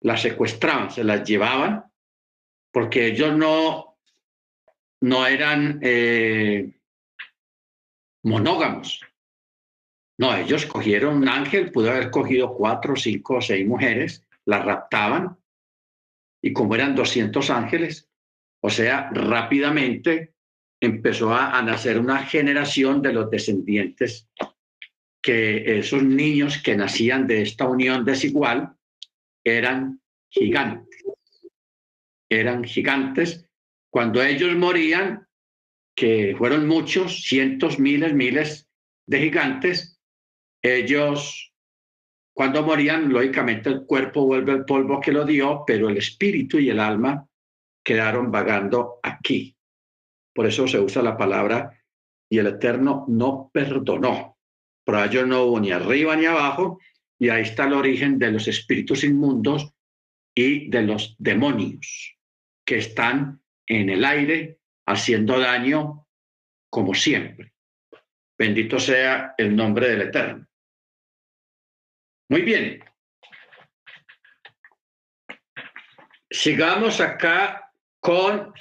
[0.00, 1.84] las secuestraban, se las llevaban,
[2.72, 3.98] porque ellos no,
[5.02, 5.80] no eran...
[5.82, 6.75] Eh,
[8.26, 9.00] monógamos.
[10.18, 15.38] No, ellos cogieron un ángel, pudo haber cogido cuatro, cinco seis mujeres, las raptaban
[16.42, 18.08] y como eran 200 ángeles,
[18.62, 20.34] o sea, rápidamente
[20.80, 24.28] empezó a, a nacer una generación de los descendientes
[25.22, 28.76] que esos niños que nacían de esta unión desigual
[29.44, 31.04] eran gigantes.
[32.28, 33.44] Eran gigantes.
[33.90, 35.25] Cuando ellos morían,
[35.96, 38.68] que fueron muchos, cientos, miles, miles
[39.06, 39.98] de gigantes,
[40.62, 41.54] ellos,
[42.34, 46.68] cuando morían, lógicamente el cuerpo vuelve al polvo que lo dio, pero el espíritu y
[46.68, 47.26] el alma
[47.82, 49.56] quedaron vagando aquí.
[50.34, 51.82] Por eso se usa la palabra
[52.28, 54.36] y el Eterno no perdonó.
[54.84, 56.78] Por ello no hubo ni arriba ni abajo,
[57.18, 59.72] y ahí está el origen de los espíritus inmundos
[60.34, 62.18] y de los demonios
[62.66, 66.06] que están en el aire haciendo daño
[66.70, 67.52] como siempre.
[68.38, 70.46] Bendito sea el nombre del Eterno.
[72.28, 72.84] Muy bien.
[76.30, 78.52] Sigamos acá con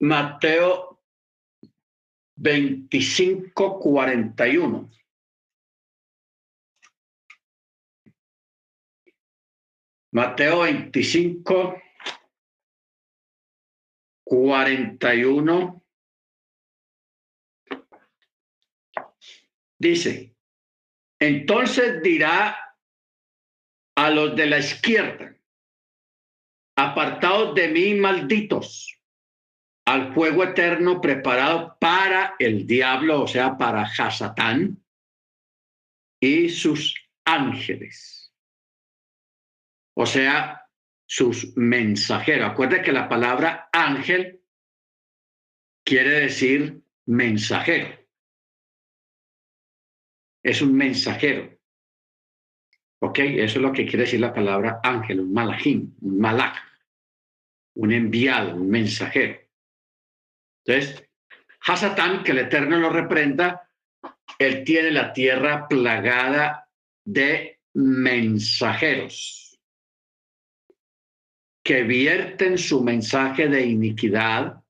[0.00, 1.00] Mateo
[2.36, 4.90] 25, 41.
[10.12, 11.82] Mateo 25,
[14.32, 15.84] 41
[19.78, 20.34] dice,
[21.20, 22.78] entonces dirá
[23.94, 25.36] a los de la izquierda,
[26.78, 28.98] apartados de mí, malditos,
[29.84, 34.82] al fuego eterno preparado para el diablo, o sea, para Hasatán
[36.18, 36.94] y sus
[37.26, 38.32] ángeles.
[39.94, 40.61] O sea,
[41.12, 42.50] sus mensajeros.
[42.50, 44.40] Acuérdate que la palabra ángel
[45.84, 47.98] quiere decir mensajero.
[50.42, 51.54] Es un mensajero.
[53.02, 53.18] ¿Ok?
[53.18, 56.56] Eso es lo que quiere decir la palabra ángel, un malajim, un malach,
[57.74, 59.38] un enviado, un mensajero.
[60.64, 61.10] Entonces,
[61.66, 63.68] Hasatán, que el Eterno lo reprenda,
[64.38, 66.70] él tiene la tierra plagada
[67.04, 69.41] de mensajeros
[71.64, 74.62] que vierten su mensaje de iniquidad,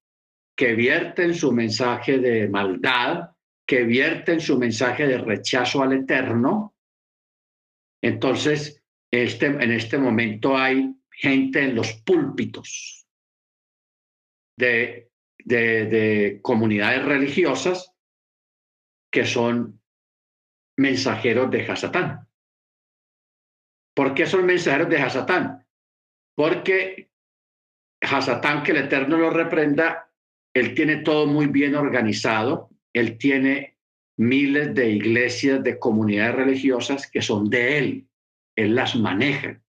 [0.57, 3.31] que vierten su mensaje de maldad,
[3.67, 6.75] que vierten su mensaje de rechazo al eterno.
[8.03, 13.07] Entonces, este, en este momento hay gente en los púlpitos
[14.59, 15.11] de,
[15.45, 17.95] de, comunidades religiosas
[19.11, 19.81] que son
[20.77, 22.29] mensajeros de Hasatán.
[23.95, 25.62] ¿Por qué son mensajeros de Hasatán?
[26.35, 27.11] Porque
[28.01, 30.11] Hasatán, que el Eterno lo reprenda,
[30.55, 33.79] él tiene todo muy bien organizado, él tiene
[34.19, 38.09] miles de iglesias, de comunidades religiosas que son de él,
[38.57, 39.63] él las maneja.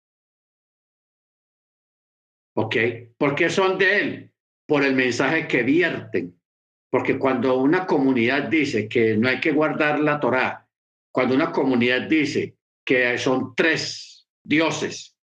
[2.56, 2.76] ¿Ok?
[3.18, 4.32] ¿Por qué son de él?
[4.68, 6.40] Por el mensaje que vierten.
[6.90, 10.68] Porque cuando una comunidad dice que no hay que guardar la Torá,
[11.14, 15.16] cuando una comunidad dice que son tres dioses,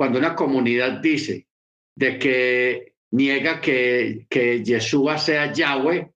[0.00, 1.46] cuando una comunidad dice
[1.94, 6.10] de que niega que, que Yeshua sea Yahweh,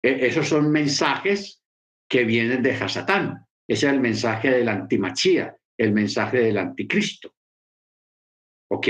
[0.00, 1.60] e, esos son mensajes
[2.08, 3.44] que vienen de Hasatán.
[3.66, 7.34] Ese es el mensaje del antimachía, el mensaje del anticristo.
[8.70, 8.86] ¿Ok?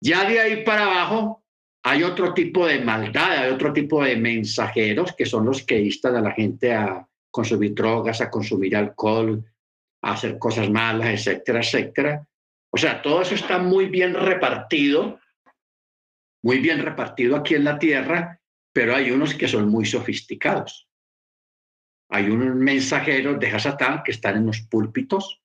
[0.00, 1.44] Ya de ahí para abajo
[1.84, 6.16] hay otro tipo de maldad, hay otro tipo de mensajeros que son los que instan
[6.16, 9.44] a la gente a consumir drogas, a consumir alcohol,
[10.00, 12.26] a hacer cosas malas, etcétera, etcétera.
[12.74, 15.20] O sea, todo eso está muy bien repartido,
[16.42, 18.40] muy bien repartido aquí en la tierra,
[18.72, 20.88] pero hay unos que son muy sofisticados.
[22.10, 25.42] Hay unos mensajeros de Hasatán que están en los púlpitos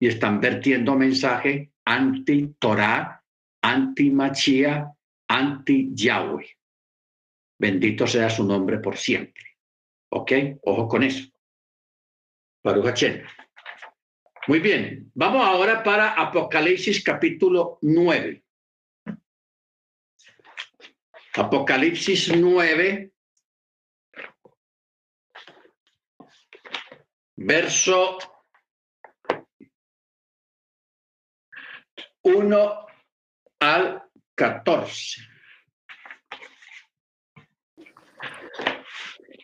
[0.00, 3.18] y están vertiendo mensaje anti-Torah
[3.62, 4.92] anti-Machía,
[5.28, 6.56] anti-Yahweh.
[7.60, 9.58] Bendito sea su nombre por siempre.
[10.10, 10.32] ¿Ok?
[10.62, 11.28] Ojo con eso.
[12.62, 13.04] Baruch
[14.48, 18.42] Muy bien, vamos ahora para Apocalipsis capítulo 9.
[21.34, 23.12] Apocalipsis 9,
[27.36, 28.18] verso
[32.22, 32.86] 1
[33.60, 34.02] al
[34.34, 35.28] 14.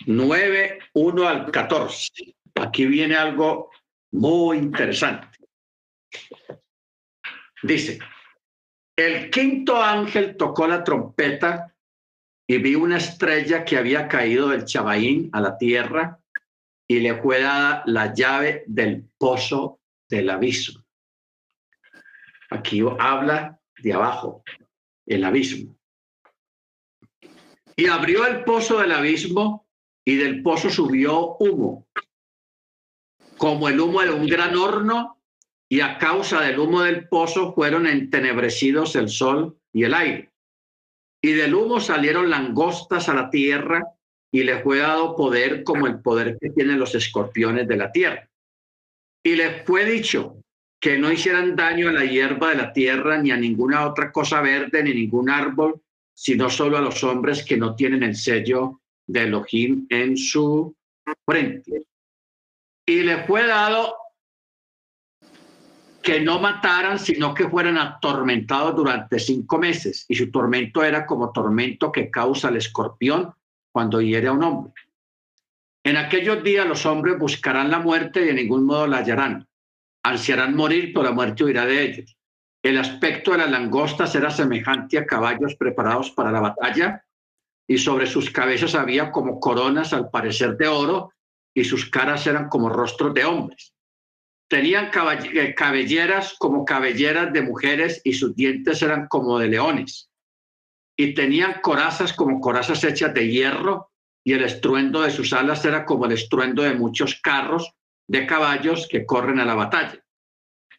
[0.07, 2.37] 9, 1 al 14.
[2.55, 3.71] Aquí viene algo
[4.15, 5.27] muy interesante.
[7.63, 7.99] Dice,
[8.97, 11.75] el quinto ángel tocó la trompeta
[12.47, 16.21] y vi una estrella que había caído del Chabaín a la tierra
[16.87, 20.85] y le fue dada la llave del pozo del abismo.
[22.51, 24.45] Aquí habla de abajo,
[25.07, 25.77] el abismo.
[27.75, 29.67] Y abrió el pozo del abismo
[30.05, 31.89] y del pozo subió humo,
[33.45, 35.21] como el humo de un gran horno,
[35.69, 40.31] y a causa del humo del pozo fueron entenebrecidos el sol y el aire.
[41.23, 43.85] Y del humo salieron langostas a la tierra
[44.33, 48.31] y le fue dado poder como el poder que tienen los escorpiones de la tierra.
[49.23, 50.39] Y le fue dicho,
[50.81, 54.41] que no hicieran daño a la hierba de la tierra, ni a ninguna otra cosa
[54.41, 55.83] verde, ni ningún árbol,
[56.15, 60.75] sino solo a los hombres que no tienen el sello de Elohim en su
[61.27, 61.85] frente.
[62.87, 63.97] Y le fue dado
[66.03, 70.05] que no mataran, sino que fueran atormentados durante cinco meses.
[70.09, 73.33] Y su tormento era como tormento que causa el escorpión
[73.73, 74.75] cuando hiere a un hombre.
[75.83, 79.47] En aquellos días los hombres buscarán la muerte y de ningún modo la hallarán
[80.05, 82.17] ansiarán morir, pero la muerte huirá de ellos.
[82.63, 87.05] El aspecto de las langostas era semejante a caballos preparados para la batalla,
[87.67, 91.13] y sobre sus cabezas había como coronas al parecer de oro,
[91.55, 93.73] y sus caras eran como rostros de hombres.
[94.49, 94.91] Tenían
[95.33, 100.11] eh, cabelleras como cabelleras de mujeres, y sus dientes eran como de leones.
[100.97, 103.91] Y tenían corazas como corazas hechas de hierro,
[104.25, 107.73] y el estruendo de sus alas era como el estruendo de muchos carros,
[108.07, 110.05] de caballos que corren a la batalla.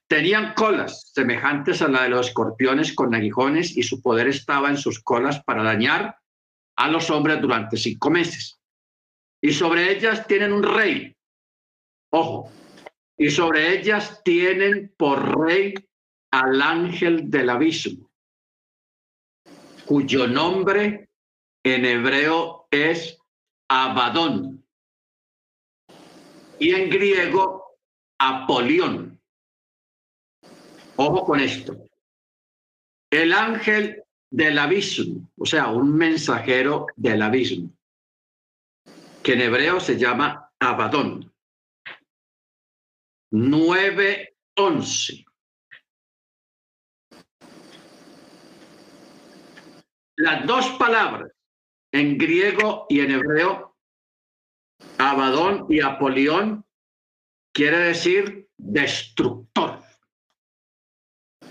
[0.07, 4.77] Tenían colas semejantes a la de los escorpiones con aguijones y su poder estaba en
[4.77, 6.19] sus colas para dañar
[6.75, 8.59] a los hombres durante cinco meses.
[9.45, 11.15] Y sobre ellas tienen un rey.
[12.09, 12.51] Ojo.
[13.15, 15.76] Y sobre ellas tienen por rey
[16.32, 18.09] al ángel del abismo,
[19.86, 21.09] cuyo nombre
[21.63, 23.20] en hebreo es
[23.70, 24.65] Abadón
[26.57, 27.78] y en griego
[28.17, 29.22] Apolión.
[30.95, 31.78] Ojo con esto.
[33.11, 37.70] El ángel del abismo, o sea, un mensajero del abismo,
[39.26, 41.34] que en hebreo se llama Abadón.
[43.32, 45.26] 9.11.
[50.17, 51.32] Las dos palabras
[51.91, 53.76] en griego y en hebreo
[54.99, 56.63] Abadón y Apolión
[57.51, 59.82] quiere decir destructor,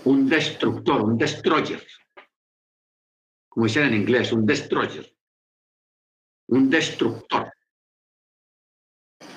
[0.05, 1.85] un destructor, un destroyer.
[3.49, 5.13] como dicen en inglés, un destroyer,
[6.47, 7.54] un destructor.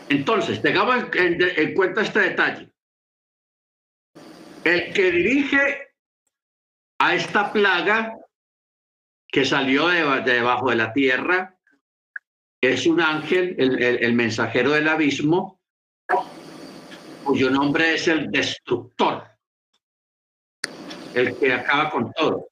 [0.08, 2.72] Entonces, tengamos en, cuenta este detalle.
[4.64, 5.92] El que dirige
[6.98, 8.16] a esta plaga
[9.28, 11.54] que salió de, debajo de la tierra
[12.60, 15.60] es un ángel, el mensajero del abismo,
[17.28, 19.22] cuyo nombre es el destructor,
[21.14, 22.48] el que acaba con todo.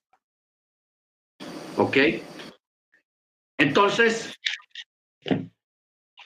[1.79, 1.97] ¿Ok?
[3.59, 4.39] Entonces,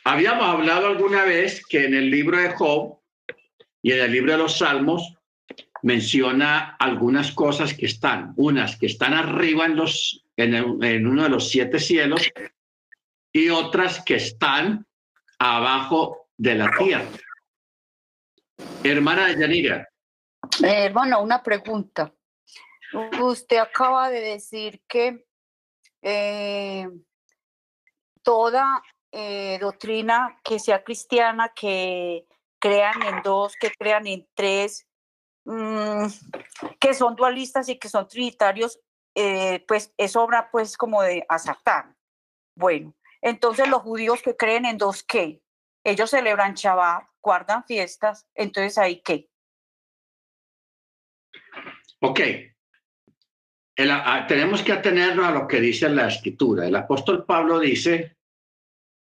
[0.05, 2.99] habíamos hablado alguna vez que en el libro de Job
[3.83, 5.15] y en el libro de los Salmos
[5.83, 11.49] menciona algunas cosas que están, unas que están arriba en, los, en, uno de los
[11.49, 12.31] siete cielos
[13.33, 14.87] y otras que están
[15.39, 17.09] abajo de la tierra.
[18.85, 19.89] Hermana Yanira.
[20.63, 22.13] Eh, bueno, una pregunta.
[23.21, 25.25] Usted acaba de decir que
[26.03, 26.89] eh,
[28.23, 28.83] toda
[29.13, 32.27] eh, doctrina que sea cristiana, que
[32.61, 34.87] crean en dos, que crean en tres,
[35.45, 36.07] mm,
[36.79, 38.79] que son dualistas y que son trinitarios,
[39.15, 41.95] eh, pues es obra pues como de asaltar.
[42.57, 45.43] Bueno, entonces los judíos que creen en dos, ¿qué?
[45.85, 49.29] Ellos celebran Shabbat, guardan fiestas, entonces ahí qué.
[52.01, 52.21] Ok.
[54.29, 56.67] tenemos que atenernos a lo que dice la escritura.
[56.67, 58.17] El apóstol Pablo dice,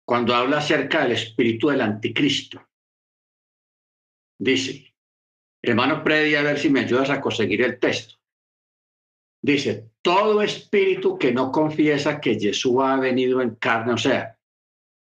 [0.04, 2.66] cuando habla acerca del espíritu del anticristo,
[4.38, 4.94] dice,
[5.62, 8.14] hermano Predi, a ver si me ayudas a conseguir el texto.
[9.42, 14.38] Dice, todo espíritu que no confiesa que Jesús ha venido en carne, o sea,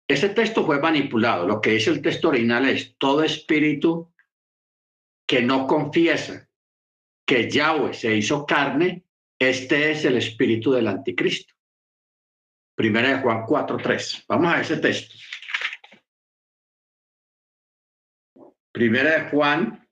[0.07, 1.47] ese texto fue manipulado.
[1.47, 4.11] Lo que dice el texto original es todo espíritu
[5.27, 6.49] que no confiesa
[7.27, 9.03] que Yahweh se hizo carne,
[9.37, 11.53] este es el espíritu del anticristo.
[12.78, 14.25] Primera de Juan 4.3.
[14.28, 15.15] Vamos a ese texto.
[18.71, 19.89] Primera de Juan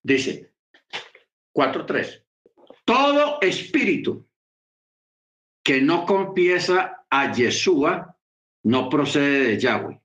[0.00, 0.54] dice
[1.52, 2.24] 4.3.
[2.84, 4.28] Todo espíritu
[5.64, 8.16] que no confiesa a Yeshua
[8.62, 10.00] no procede de Yahweh.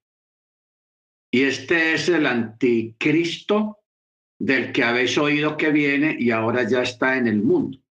[1.30, 3.84] Y este es el anticristo
[4.40, 7.85] del que habéis oído que viene y ahora ya está en el mundo.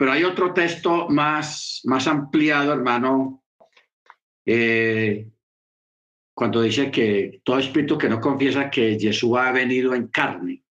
[0.00, 3.42] Pero hay otro texto más, más ampliado, hermano,
[4.46, 5.28] eh,
[6.32, 10.64] cuando dice que todo espíritu que no confiesa que Yeshua ha venido en carne.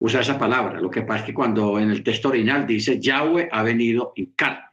[0.00, 0.78] Usa esa palabra.
[0.82, 4.32] Lo que pasa es que cuando en el texto original dice Yahweh ha venido en
[4.32, 4.68] carne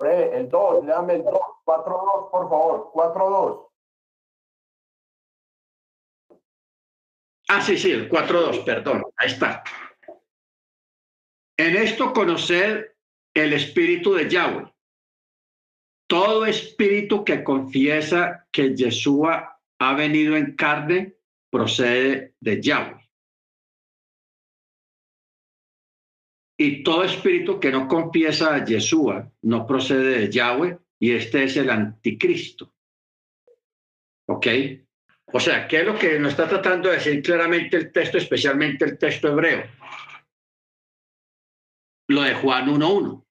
[0.00, 1.32] el 2, léame el 2,
[1.64, 3.66] 4-2, por favor, 4-2.
[7.48, 9.64] Ah, sí, sí, el 4-2, perdón, ahí está.
[11.58, 12.96] En esto conocer
[13.34, 14.72] el espíritu de Yahweh.
[16.08, 21.16] Todo espíritu que confiesa que Yeshua ha venido en carne
[21.50, 23.06] procede de Yahweh.
[26.58, 31.56] Y todo espíritu que no confiesa a Yeshua no procede de Yahweh y este es
[31.56, 32.72] el anticristo.
[34.28, 34.46] ¿Ok?
[35.32, 38.84] O sea, ¿qué es lo que nos está tratando de decir claramente el texto, especialmente
[38.84, 39.64] el texto hebreo?
[42.08, 43.24] Lo de Juan 1.1.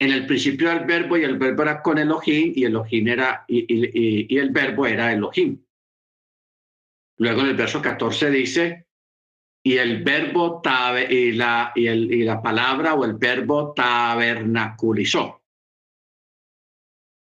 [0.00, 3.44] En el principio era el verbo y el verbo era con Elohim y Elohim era,
[3.46, 5.62] y, y, y el verbo era Elohim.
[7.18, 8.86] Luego en el verso 14 dice,
[9.62, 15.42] y el verbo tabe, y, la, y, el, y la palabra o el verbo tabernaculizó.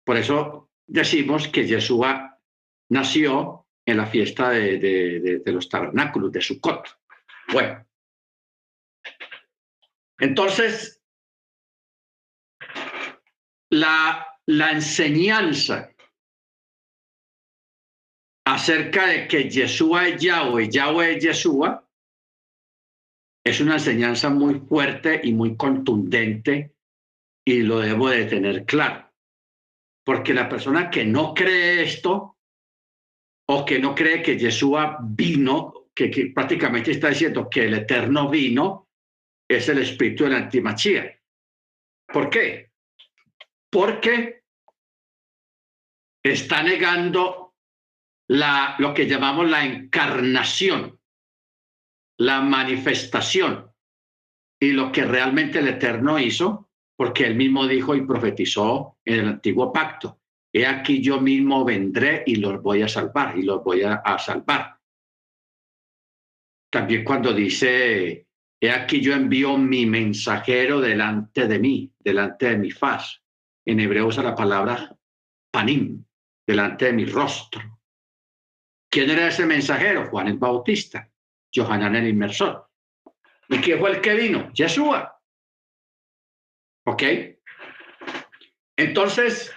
[0.05, 2.39] Por eso decimos que Yeshua
[2.89, 6.97] nació en la fiesta de, de, de, los tabernáculos, de Sukkot.
[7.51, 7.86] Bueno,
[10.24, 11.03] entonces,
[13.69, 15.93] la, enseñanza
[18.45, 21.86] acerca de que Yeshua es Yahweh, Yahweh es Yeshua,
[23.45, 26.74] es una enseñanza muy fuerte y muy contundente
[27.45, 29.11] y lo debo de tener claro.
[30.05, 32.38] Porque la persona que no cree esto
[33.49, 38.88] o que no cree que Yeshua vino, que, prácticamente está diciendo que el eterno vino,
[39.48, 41.20] es el espíritu de la antimachía.
[42.08, 42.72] ¿Por qué?
[43.70, 44.44] Porque
[46.24, 47.56] está negando
[48.28, 51.00] lo que llamamos la encarnación
[52.18, 53.72] la manifestación
[54.60, 59.28] y lo que realmente el Eterno hizo, porque él mismo dijo y profetizó en el
[59.28, 60.22] antiguo pacto,
[60.54, 64.80] he aquí yo mismo vendré y los voy a salvar, y los voy a, salvar.
[66.72, 68.28] También cuando dice
[68.64, 73.22] he aquí yo envío mi mensajero delante de mí, delante de mi faz.
[73.66, 74.97] En hebreo usa la palabra
[75.51, 76.05] panim,
[76.47, 77.61] delante de mi rostro.
[78.89, 80.09] ¿Quién era ese mensajero?
[80.09, 81.11] Juan el Bautista,
[81.53, 82.70] Johanan el Inmersor.
[83.49, 84.49] ¿Y quién fue el que vino?
[84.53, 85.14] Yeshua.
[86.86, 87.03] ¿Ok?
[88.78, 89.53] Entonces,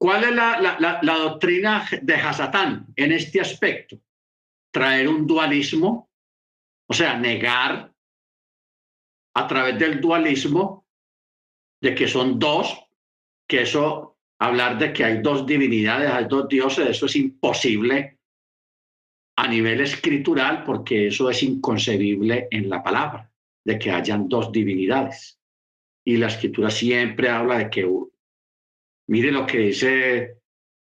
[0.00, 4.00] ¿cuál es la, la doctrina de Hasatán en este aspecto?
[4.72, 6.10] Traer un dualismo,
[6.88, 7.94] o sea, negar
[9.36, 10.86] a través del dualismo
[11.82, 12.74] de que son dos,
[13.46, 18.18] que eso, hablar de que hay dos divinidades, hay dos dioses, eso es imposible
[19.36, 23.30] a nivel escritural porque eso es inconcebible en la palabra,
[23.62, 25.38] de que hayan dos divinidades.
[26.02, 27.86] Y la escritura siempre habla de que,
[29.08, 30.38] mire lo que dice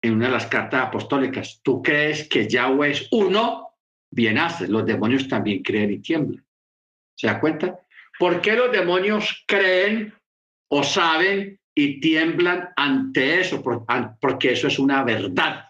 [0.02, 3.74] en una de las cartas apostólicas, tú crees que Yahweh es uno,
[4.10, 6.46] bien haces, los demonios también creen y tiemblan.
[7.14, 7.82] ¿Se da cuenta?
[8.20, 10.14] ¿Por qué los demonios creen
[10.70, 13.62] o saben y tiemblan ante eso?
[13.62, 15.66] Porque eso es una verdad.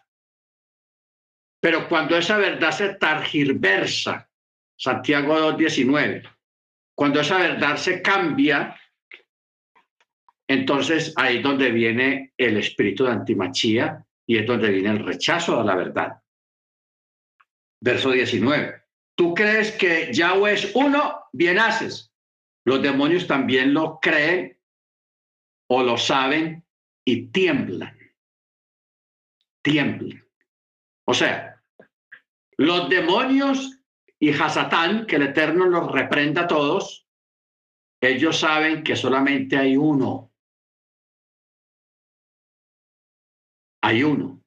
[1.60, 4.30] Pero cuando esa verdad se targirversa,
[4.78, 6.24] Santiago 2.19,
[6.96, 8.80] cuando esa verdad se cambia,
[10.48, 15.60] entonces ahí es donde viene el espíritu de antimachía y es donde viene el rechazo
[15.60, 16.22] a la verdad.
[17.82, 18.82] Verso 19.
[19.16, 22.14] Tú crees que Yahweh es uno, bien haces.
[22.68, 24.60] Los demonios también lo creen
[25.70, 26.66] o lo saben
[27.06, 27.98] y tiemblan.
[29.64, 30.28] Tiemblan.
[31.06, 31.64] O sea,
[32.58, 33.80] los demonios
[34.20, 37.08] y Hasatán, que el Eterno los reprenda a todos,
[38.02, 40.34] ellos saben que solamente hay uno.
[43.82, 44.44] Hay uno.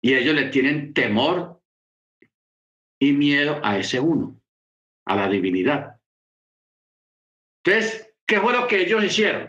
[0.00, 1.60] Y ellos le tienen temor
[3.00, 4.40] y miedo a ese uno,
[5.04, 5.93] a la divinidad.
[7.64, 9.48] Entonces, ¿qué fue lo que ellos hicieron?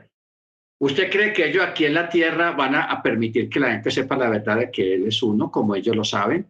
[0.79, 4.15] ¿Usted cree que ellos aquí en la tierra van a, permitir que la gente sepa
[4.15, 6.49] la verdad de que Él es uno, como ellos lo saben?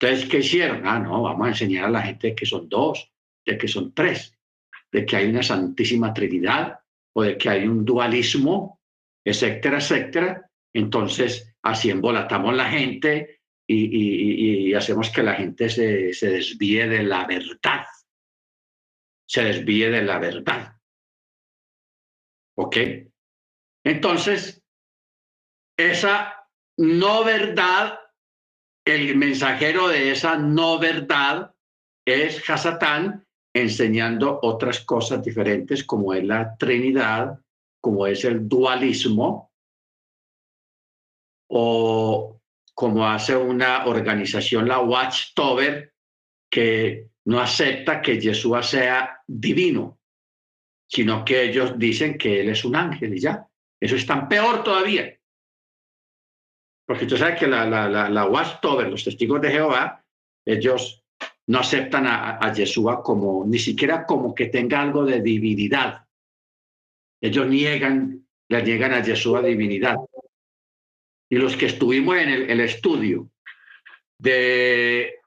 [0.00, 0.86] Entonces, ¿qué hicieron?
[0.86, 3.12] Ah, no, vamos a enseñar a la gente que son dos,
[3.44, 4.38] de que son tres,
[4.92, 6.78] de que hay una santísima trinidad
[7.14, 8.80] o de que hay un dualismo,
[9.24, 10.50] etcétera, etcétera.
[10.72, 17.26] Entonces, así embolatamos la gente y, hacemos que la gente se, se desvíe de la
[17.26, 17.84] verdad
[19.28, 20.76] se desvíe de la verdad.
[22.56, 22.76] ¿Ok?
[23.84, 24.62] Entonces,
[25.76, 26.48] esa
[26.78, 28.00] no verdad,
[28.84, 31.54] el mensajero de esa no verdad
[32.06, 37.38] es Hasatán enseñando otras cosas diferentes como es la Trinidad,
[37.80, 39.52] como es el dualismo,
[41.50, 42.40] o
[42.74, 45.92] como hace una organización, la Watchtower,
[46.50, 49.98] que no acepta que Jesús sea divino,
[50.88, 53.46] sino que ellos dicen que Él es un ángel y ya.
[53.80, 55.14] Eso es tan peor todavía.
[56.86, 60.02] Porque tú sabes que la, la, la, la los testigos de Jehová,
[60.46, 61.04] ellos
[61.48, 66.06] no aceptan a, a Yeshua como, ni siquiera como que tenga algo de divinidad.
[67.20, 69.96] Ellos niegan, le niegan a Yeshua divinidad.
[71.30, 73.28] Y los que estuvimos en el estudio
[74.18, 75.17] de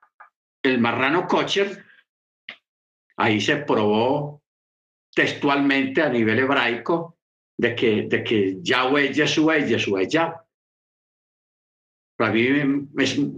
[0.64, 1.86] el marrano Kocher,
[3.18, 4.42] ahí se probó
[5.14, 7.18] textualmente a nivel hebraico
[7.58, 10.38] de que, de que Yahweh es Yeshua y Yeshua es Yahweh.
[12.18, 12.88] Para mí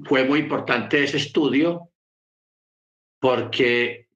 [0.05, 1.89] fue muy importante ese estudio
[3.19, 4.09] porque,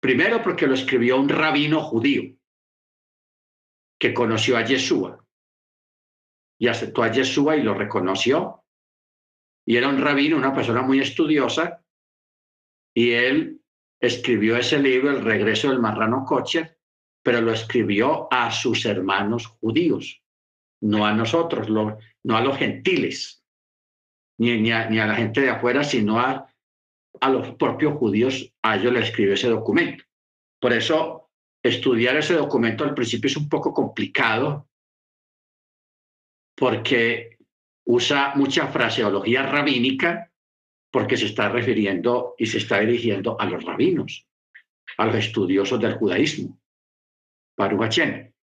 [0.00, 2.36] primero porque lo escribió un rabino judío
[3.98, 5.24] que conoció a Yeshua
[6.58, 8.62] y aceptó a Yeshua y lo reconoció.
[9.66, 11.82] Y era un rabino, una persona muy estudiosa,
[12.94, 13.60] y él
[14.00, 16.78] escribió ese libro, El regreso del marrano Kocher,
[17.22, 20.22] pero lo escribió a sus hermanos judíos,
[20.80, 23.38] no a nosotros, no a los gentiles,
[24.38, 26.52] ni, a, la gente de afuera, sino a,
[27.20, 30.04] a los propios judíos, a ellos le escribió ese documento.
[30.60, 31.30] Por eso,
[31.62, 34.68] estudiar ese documento al principio es un poco complicado,
[36.56, 37.38] porque
[37.84, 40.27] usa mucha fraseología rabínica
[40.90, 44.26] porque se está refiriendo y se está dirigiendo a los rabinos,
[44.96, 46.58] a los estudiosos del judaísmo,
[47.56, 47.98] Baruch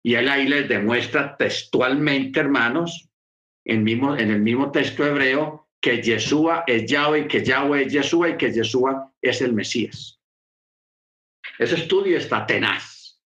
[0.03, 3.09] Y él ahí les demuestra textualmente, hermanos,
[3.65, 8.37] en, en el mismo texto hebreo, que Yeshua es Yahweh, que Yahweh es Yeshua y
[8.37, 10.19] que Yeshua es el Mesías.
[11.57, 13.19] Ese estudio está tenaz.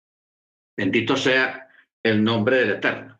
[0.78, 1.68] Bendito sea
[2.04, 3.20] el nombre del Eterno.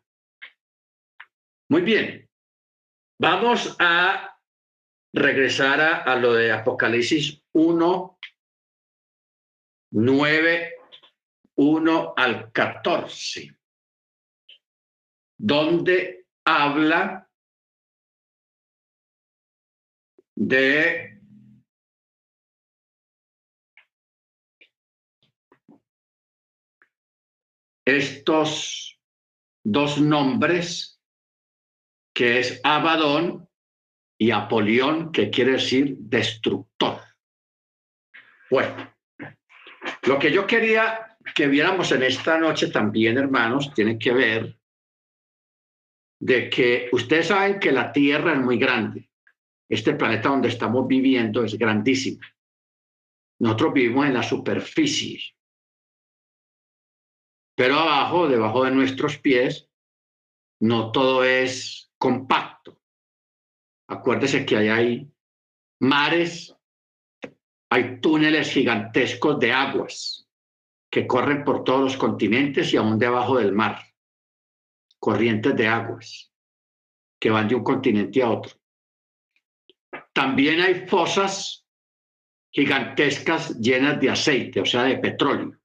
[1.68, 2.28] Muy bien.
[3.20, 4.33] Vamos a
[5.14, 8.18] regresar a, lo de Apocalipsis 1,
[9.92, 10.74] 9,
[11.54, 13.56] 1 al 14,
[15.38, 17.30] donde habla
[20.34, 21.20] de
[27.84, 29.00] estos
[29.62, 31.00] dos nombres,
[32.12, 33.43] que es Abadón
[34.18, 37.00] y Apolión, que quiere decir destructor.
[38.50, 38.94] Bueno,
[40.02, 44.58] lo que yo quería que viéramos en esta noche también, hermanos, tiene que ver
[46.20, 49.10] de que ustedes saben que la Tierra es muy grande.
[49.68, 52.20] Este planeta donde estamos viviendo es grandísimo.
[53.40, 55.20] Nosotros vivimos en la superficie.
[57.56, 59.68] Pero abajo, debajo de nuestros pies,
[60.60, 62.80] no todo es compacto.
[63.88, 65.10] Acuérdese que hay
[65.80, 66.54] mares,
[67.70, 70.28] hay túneles gigantescos de aguas
[70.90, 73.82] que corren por todos los continentes y aún debajo del mar.
[74.98, 76.32] Corrientes de aguas
[77.20, 78.54] que van de un continente a otro.
[80.12, 81.66] También hay fosas
[82.52, 85.58] gigantescas llenas de aceite, o sea, de petróleo.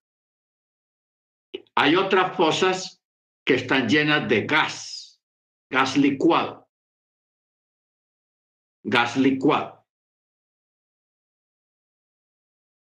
[1.76, 3.03] Hay otras fosas
[3.45, 5.22] que están llenas de gas,
[5.70, 6.68] gas licuado.
[8.84, 9.86] Gas licuado.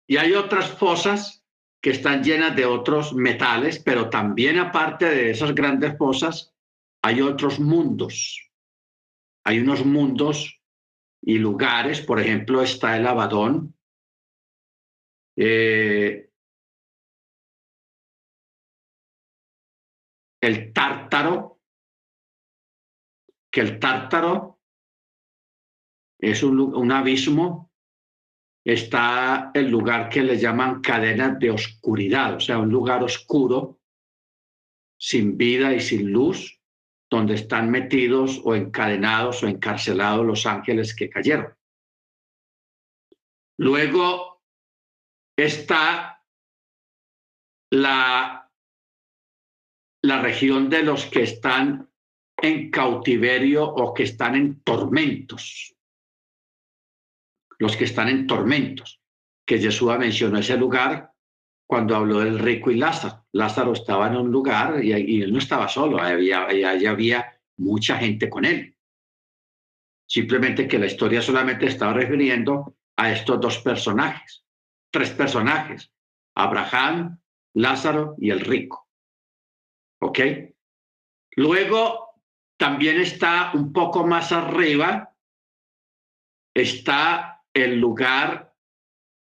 [0.08, 1.44] Y hay otras fosas
[1.80, 6.54] que están llenas de otros metales, pero también aparte de esas grandes fosas,
[7.02, 8.50] hay otros mundos.
[9.44, 10.60] Hay unos mundos
[11.22, 13.76] y lugares, por ejemplo, está el Abadón,
[15.36, 16.30] eh,
[20.40, 21.60] el tártaro,
[23.50, 24.55] que el tártaro
[26.18, 27.70] es un, un abismo,
[28.64, 33.80] está el lugar que le llaman cadenas de oscuridad, o sea, un lugar oscuro,
[34.98, 36.60] sin vida y sin luz,
[37.10, 41.54] donde están metidos o encadenados o encarcelados los ángeles que cayeron.
[43.58, 44.42] Luego
[45.36, 46.24] está
[47.70, 48.46] la
[50.06, 51.90] la región de los que están
[52.40, 55.75] en cautiverio o que están en tormentos.
[57.58, 59.00] Los que están en tormentos,
[59.46, 61.12] que Jesús mencionó ese lugar
[61.66, 63.26] cuando habló del rico y Lázaro.
[63.32, 68.44] Lázaro estaba en un lugar y, él no estaba solo, había, había mucha gente con
[68.44, 68.76] él.
[70.08, 74.44] Simplemente que la historia solamente estaba refiriendo a estos dos personajes,
[74.90, 75.92] tres personajes,
[76.36, 77.18] Abraham,
[77.54, 78.88] Lázaro y el rico.
[80.00, 80.20] ¿Ok?
[81.32, 82.06] Luego
[82.56, 85.14] también está un poco más arriba,
[86.54, 88.54] está el lugar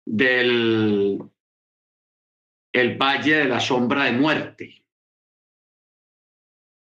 [0.07, 1.21] del
[2.73, 4.85] el Valle de la Sombra de Muerte.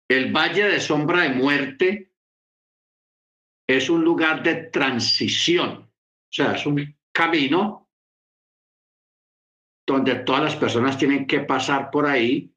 [0.10, 2.12] El Valle de Sombra de Muerte
[3.68, 7.90] es un lugar de transición, o sea, es un camino
[9.86, 12.54] donde todas las personas tienen que pasar por ahí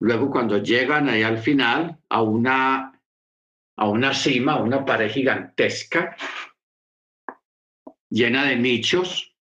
[0.00, 3.00] Luego, cuando llegan ahí al final a una,
[3.76, 6.16] a una cima, a una pared gigantesca,
[8.10, 9.34] llena de nichos,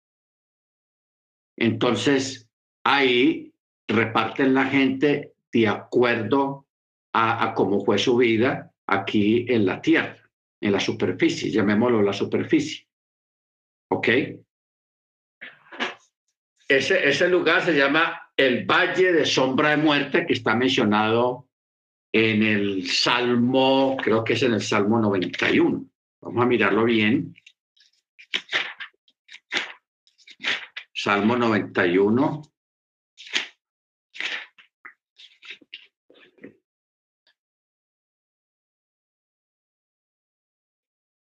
[1.57, 2.49] entonces
[2.84, 3.53] ahí
[3.88, 6.68] reparten la gente de acuerdo
[7.14, 10.18] a, cómo fue su vida aquí en la tierra,
[10.59, 12.88] en la superficie, llamémoslo la superficie.
[13.89, 14.07] ¿Ok?
[16.68, 21.47] Ese, ese lugar se llama el valle de sombra de muerte que está mencionado
[22.11, 25.86] en el Salmo, creo que es en el Salmo 91.
[26.22, 27.36] Vamos a mirarlo bien.
[31.04, 32.41] Salmo 91.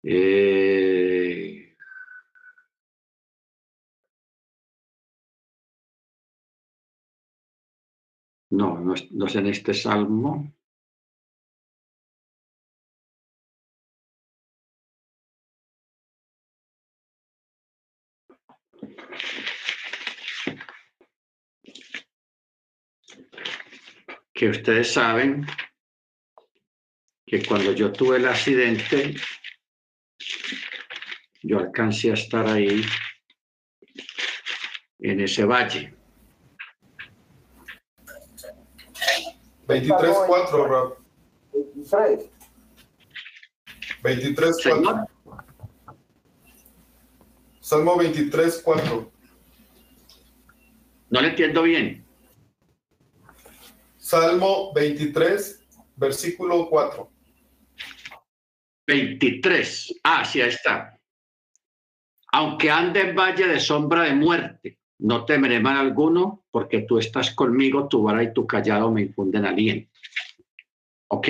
[0.04, 1.76] Eh,
[8.52, 10.54] No, no es, en este salmo.
[24.36, 25.48] Que ustedes saben
[27.26, 29.16] que cuando yo tuve el accidente,
[31.42, 32.84] yo alcancé a estar ahí
[35.00, 35.96] en ese valle.
[39.68, 40.98] 23.4, Rob.
[41.54, 42.30] 23.
[44.04, 45.08] 23.4.
[47.62, 49.12] Salmo 23.4.
[51.10, 52.05] No le entiendo bien.
[54.06, 57.12] Salmo 23, versículo 4.
[58.86, 60.00] 23.
[60.04, 60.96] Ah, sí, ahí está.
[62.34, 67.34] Aunque ande en valle de sombra de muerte, no temeré mal alguno, porque tú estás
[67.34, 69.90] conmigo, tu vara y tu callado me infunden aliento.
[71.08, 71.28] Ok.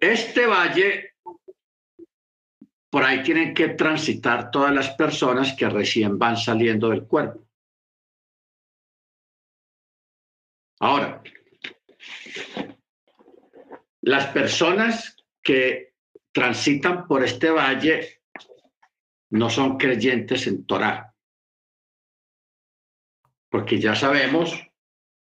[0.00, 1.16] Este valle,
[2.88, 7.51] por ahí tienen que transitar todas las personas que recién van saliendo del cuerpo.
[10.82, 11.22] Ahora,
[14.00, 15.94] las personas que
[16.32, 18.22] transitan por este valle
[19.30, 21.14] no son creyentes en Torah.
[23.48, 24.60] Porque ya sabemos,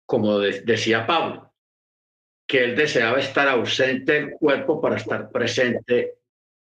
[0.06, 1.54] como decía Pablo,
[2.46, 6.16] que él deseaba estar ausente del cuerpo para estar presente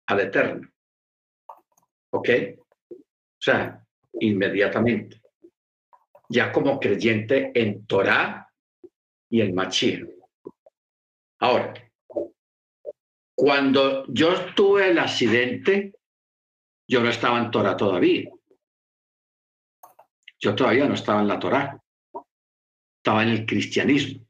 [0.06, 0.68] al Eterno.
[2.10, 2.28] ¿Ok?
[2.90, 3.82] O sea,
[4.20, 5.22] inmediatamente.
[6.28, 8.45] Ya como creyente en Torah
[9.30, 10.16] y en Machir.
[11.40, 11.74] Ahora,
[13.34, 15.94] cuando yo tuve el accidente,
[16.88, 18.30] yo no estaba en Torah todavía.
[20.38, 21.82] Yo todavía no estaba en la Torah.
[22.98, 24.24] Estaba en el cristianismo.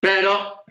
[0.00, 0.64] Pero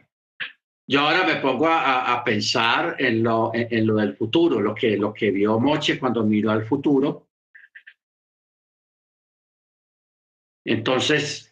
[0.88, 5.14] yo ahora me pongo a, pensar en lo, en, lo, del futuro, lo que, lo
[5.14, 7.30] que vio Moche cuando miró al futuro.
[10.66, 11.51] Entonces,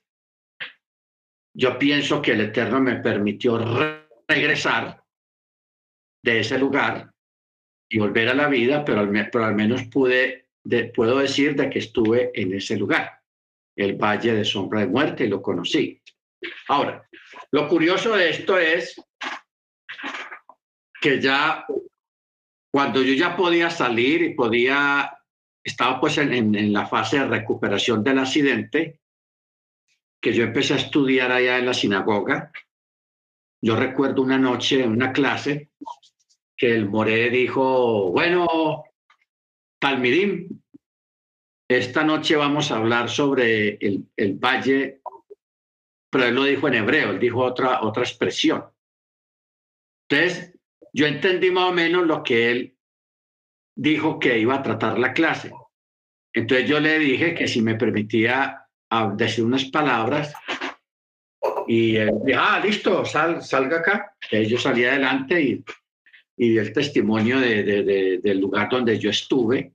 [1.60, 3.60] yo pienso que el Eterno me permitió
[4.26, 5.04] regresar
[6.24, 7.12] de ese lugar
[7.92, 10.48] y volver a la vida, pero al, menos pude,
[10.96, 13.20] puedo decir de que estuve en ese lugar,
[13.76, 16.02] el Valle de Sombra de Muerte, y lo conocí.
[16.70, 17.06] Ahora,
[17.52, 18.96] lo curioso de esto es
[21.02, 21.66] que ya
[22.72, 25.12] cuando yo ya podía salir y podía,
[25.62, 29.02] estaba pues en, la fase de recuperación del accidente,
[30.22, 32.52] que yo empecé a estudiar allá en la sinagoga.
[33.62, 35.72] Yo recuerdo una noche en una clase
[36.56, 38.84] que el Moré dijo, bueno,
[39.80, 40.62] Talmidim,
[41.70, 45.02] esta noche vamos a hablar sobre el, el, valle,
[46.10, 48.66] pero él lo dijo en hebreo, él dijo otra, otra expresión.
[50.10, 50.54] Entonces,
[50.92, 52.78] yo entendí más o menos lo que él
[53.76, 55.52] dijo que iba a tratar la clase.
[56.34, 60.34] Entonces yo le dije que si me permitía ah, decir unas palabras
[61.68, 64.16] y él ah, listo, sal, salga acá.
[64.24, 65.64] Entonces yo salí adelante y
[66.40, 69.74] y el testimonio de, del lugar donde yo estuve,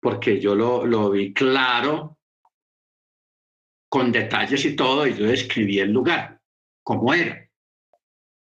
[0.00, 2.18] porque yo lo, lo vi claro,
[3.88, 6.40] con detalles y todo, y yo describí el lugar,
[6.84, 7.50] cómo era,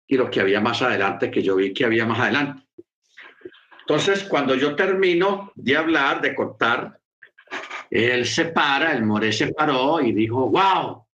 [0.05, 2.67] y lo que había más adelante, que yo vi que había más adelante.
[3.79, 6.98] Entonces, cuando yo termino de hablar, de contar,
[7.89, 11.05] él se para, el More se paró y dijo, wow,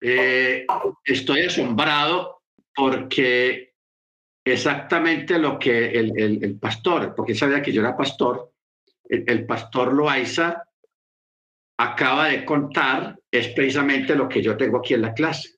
[0.00, 0.64] eh,
[1.04, 2.42] estoy asombrado
[2.74, 3.74] porque
[4.44, 8.52] exactamente lo que el, el, pastor, porque sabía que yo era pastor,
[9.08, 10.64] el, pastor Loaiza
[11.78, 15.56] acaba de contar, es precisamente lo que yo tengo aquí en la clase.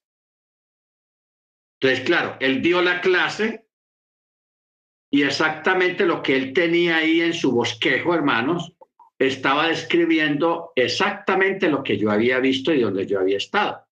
[1.80, 3.66] Entonces, claro, él dio la clase
[5.10, 8.74] y exactamente lo que él tenía ahí en su bosquejo, hermanos,
[9.20, 13.84] estaba describiendo exactamente lo que yo había visto y donde yo había estado.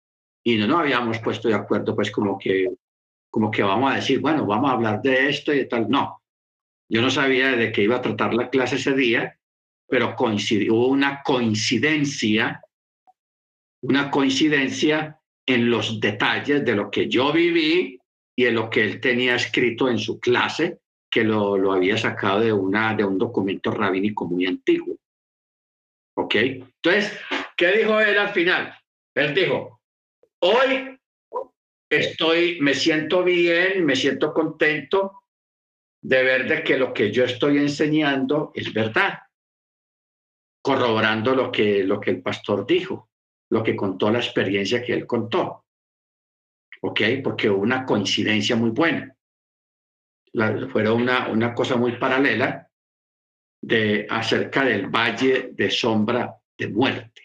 [0.44, 2.68] Y no nos habíamos puesto de acuerdo, pues como que
[3.28, 5.90] como que vamos a decir, bueno, vamos a hablar de esto y de tal.
[5.90, 6.22] No,
[6.88, 9.38] yo no sabía de qué iba a tratar la clase ese día,
[9.86, 12.62] pero coincidió, hubo una coincidencia,
[13.82, 17.98] una coincidencia en los detalles de lo que yo viví
[18.34, 20.78] y en lo que él tenía escrito en su clase,
[21.10, 24.95] que lo, lo había sacado de, una, de un documento rabínico muy antiguo.
[26.18, 26.34] ¿Ok?
[26.34, 27.18] Entonces,
[27.56, 28.74] ¿qué dijo él al final?
[29.14, 29.80] Él dijo,
[30.40, 30.98] hoy
[31.90, 35.22] estoy, me siento bien, me siento contento
[36.02, 39.18] de ver de que lo que yo estoy enseñando es verdad,
[40.62, 43.10] corroborando lo que, lo que el pastor dijo,
[43.50, 45.64] lo que contó la experiencia que él contó.
[46.82, 47.00] ¿Ok?
[47.22, 49.14] Porque hubo una coincidencia muy buena.
[50.32, 52.65] La, fue una, una cosa muy paralela
[53.60, 57.22] de acerca del valle de sombra de muerte.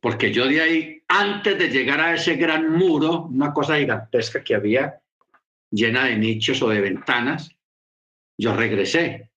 [0.00, 4.54] Porque yo de ahí, antes de llegar a ese gran muro, una cosa gigantesca que
[4.54, 5.00] había,
[5.70, 7.50] llena de nichos o de ventanas,
[8.38, 9.30] yo regresé.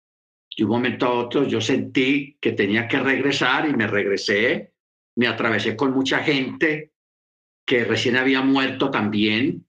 [0.56, 4.74] De un momento a otro yo sentí que tenía que regresar y me regresé.
[5.16, 6.92] Me atravesé con mucha gente
[7.66, 9.66] que recién había muerto también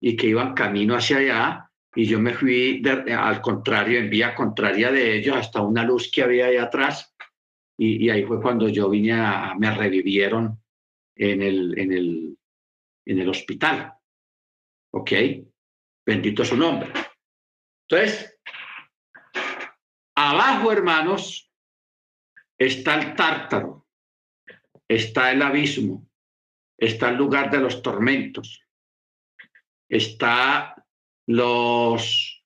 [0.00, 4.90] y que iban camino hacia allá, y yo me fui al contrario, en vía contraria
[4.90, 7.14] de ellos, hasta una luz que había ahí atrás,
[7.76, 10.60] y, ahí fue cuando yo vine a, me revivieron
[11.16, 12.38] en el, en el,
[13.06, 13.94] en el hospital.
[14.92, 15.10] ¿Ok?
[16.06, 16.92] Bendito su nombre.
[17.88, 18.38] Entonces,
[20.14, 21.50] abajo, hermanos,
[22.56, 23.88] está el tártaro,
[24.88, 26.08] está el abismo,
[26.78, 28.62] está el lugar de los tormentos,
[29.88, 30.74] está
[31.26, 32.44] los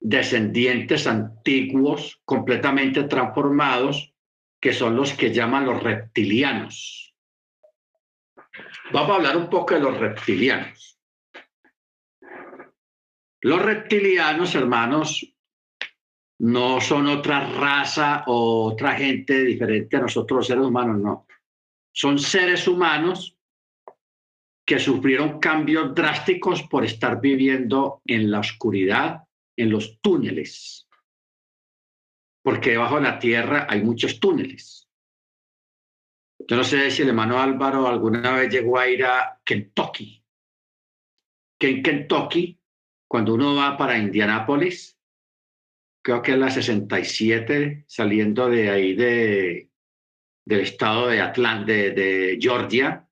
[0.00, 4.14] descendientes antiguos completamente transformados,
[4.60, 7.14] que son los que llaman los reptilianos.
[8.92, 10.98] Vamos a hablar un poco de los reptilianos.
[13.42, 15.26] Los reptilianos, hermanos,
[16.38, 21.26] no son otra raza o otra gente diferente a nosotros los seres humanos, no.
[21.92, 23.35] Son seres humanos
[24.66, 29.22] que sufrieron cambios drásticos por estar viviendo en la oscuridad,
[29.56, 30.88] en los túneles,
[32.42, 34.88] porque debajo de la tierra hay muchos túneles.
[36.48, 40.24] Yo no sé si el hermano Álvaro alguna vez llegó a ir a Kentucky,
[41.58, 42.60] que en Kentucky,
[43.08, 44.98] cuando uno va para Indianápolis,
[46.02, 49.70] creo que es la 67, saliendo de ahí de,
[50.44, 53.05] del estado de Atlanta, de Georgia,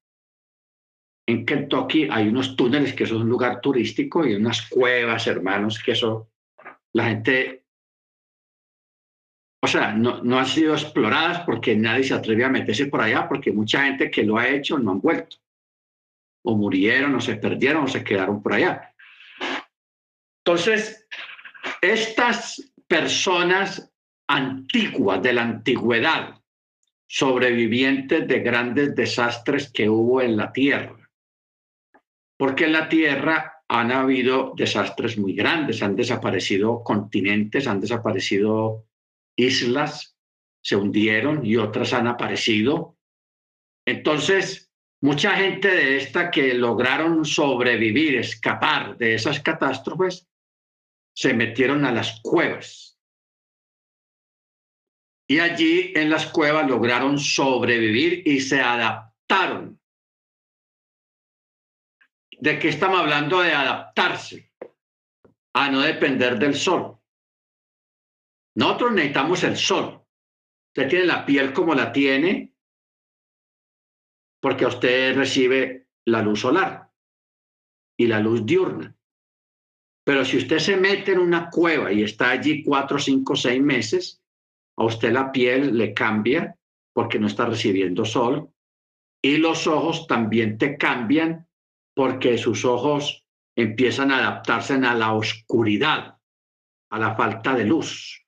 [1.26, 5.92] en Kentucky hay unos túneles que son un lugar turístico y unas cuevas, hermanos, que
[5.92, 6.30] eso,
[6.92, 7.64] la gente,
[9.62, 13.26] o sea, no, no han sido exploradas porque nadie se atreve a meterse por allá,
[13.26, 15.36] porque mucha gente que lo ha hecho no han vuelto.
[16.42, 18.94] O murieron, o se perdieron, o se quedaron por allá.
[20.44, 21.08] Entonces,
[21.80, 23.90] estas personas
[24.28, 26.38] antiguas de la antigüedad,
[27.06, 31.03] sobrevivientes de grandes desastres que hubo en la tierra,
[32.36, 38.86] porque en la Tierra han habido desastres muy grandes, han desaparecido continentes, han desaparecido
[39.36, 40.16] islas,
[40.62, 42.98] se hundieron y otras han aparecido.
[43.86, 50.28] Entonces, mucha gente de esta que lograron sobrevivir, escapar de esas catástrofes,
[51.14, 52.98] se metieron a las cuevas.
[55.26, 59.80] Y allí en las cuevas lograron sobrevivir y se adaptaron
[62.44, 63.40] ¿De qué estamos hablando?
[63.40, 64.52] De adaptarse
[65.54, 66.98] a no depender del sol.
[68.54, 70.04] Nosotros necesitamos el sol.
[70.68, 72.54] Usted tiene la piel como la tiene
[74.42, 76.92] porque usted recibe la luz solar
[77.98, 78.94] y la luz diurna.
[80.04, 84.22] Pero si usted se mete en una cueva y está allí cuatro, cinco, seis meses,
[84.76, 86.58] a usted la piel le cambia
[86.92, 88.52] porque no está recibiendo sol
[89.22, 91.48] y los ojos también te cambian
[91.94, 93.24] porque sus ojos
[93.56, 96.18] empiezan a adaptarse a la oscuridad,
[96.90, 98.24] a la falta de luz.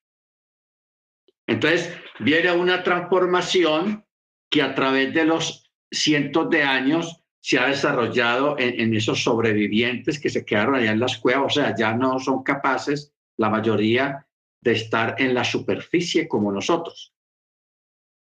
[1.46, 4.04] Entonces, viene una transformación
[4.50, 10.30] que a través de los cientos de años se ha desarrollado en, esos sobrevivientes que
[10.30, 14.26] se quedaron allá en las cuevas, o sea, ya no son capaces, la mayoría,
[14.60, 17.14] de estar en la superficie como nosotros,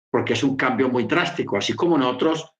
[0.09, 2.50] porque es un cambio muy drástico, así como nosotros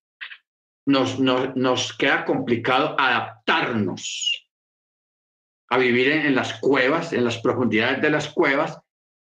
[0.85, 4.47] nos, nos, queda complicado adaptarnos
[5.69, 8.79] a vivir en, las cuevas, en las profundidades de las cuevas.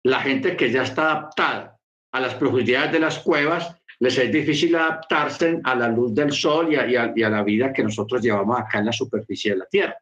[0.05, 1.79] La gente que ya está adaptada
[2.13, 6.73] a las profundidades de las cuevas, les es difícil adaptarse a la luz del sol
[6.73, 9.67] y a, y a, la vida que nosotros llevamos acá en la superficie de la
[9.67, 9.97] Tierra.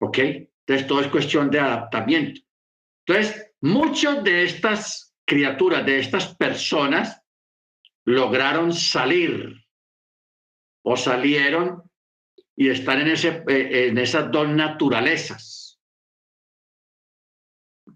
[0.00, 0.18] ¿Ok?
[0.18, 2.40] Entonces, todo es cuestión de adaptamiento.
[3.06, 7.20] Entonces, muchas de estas criaturas, de estas personas,
[8.04, 9.67] lograron salir
[10.90, 11.82] o salieron
[12.56, 15.78] y están en, ese, eh, en esas dos naturalezas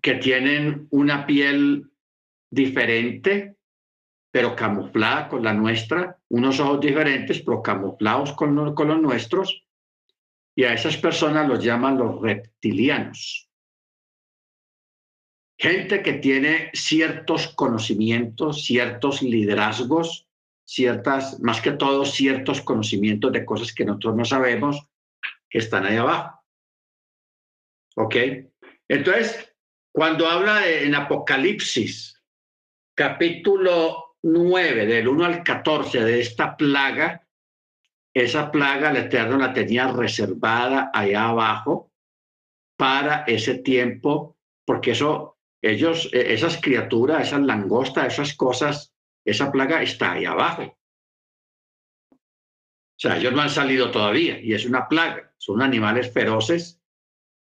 [0.02, 1.90] que tienen una piel
[2.50, 3.56] diferente,
[4.30, 9.64] pero camuflada con la nuestra, unos ojos diferentes, pero camuflados con, con los nuestros,
[10.54, 13.48] y a esas personas los llaman los reptilianos.
[15.58, 20.28] Gente que tiene ciertos conocimientos, ciertos liderazgos,
[20.64, 24.86] ciertas, más que todo, ciertos conocimientos de cosas que nosotros no sabemos
[25.48, 26.40] que están ahí abajo.
[27.96, 28.16] ¿Ok?
[28.88, 29.54] Entonces,
[29.92, 32.22] cuando habla en Apocalipsis,
[32.94, 37.26] capítulo 9, del 1 al 14, de esta plaga,
[38.14, 41.90] esa plaga el Eterno la tenía reservada allá abajo
[42.76, 48.91] para ese tiempo, porque eso, ellos, e, esas criaturas, esas langostas, esas cosas,
[49.24, 50.78] esa plaga está ahí abajo.
[52.12, 55.34] O sea, ellos no han salido todavía y es una plaga.
[55.36, 56.80] Son animales feroces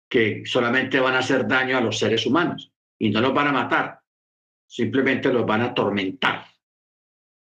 [0.09, 3.53] que solamente van a hacer daño a los seres humanos y no los van a
[3.53, 4.01] matar,
[4.67, 6.45] simplemente los van a atormentar.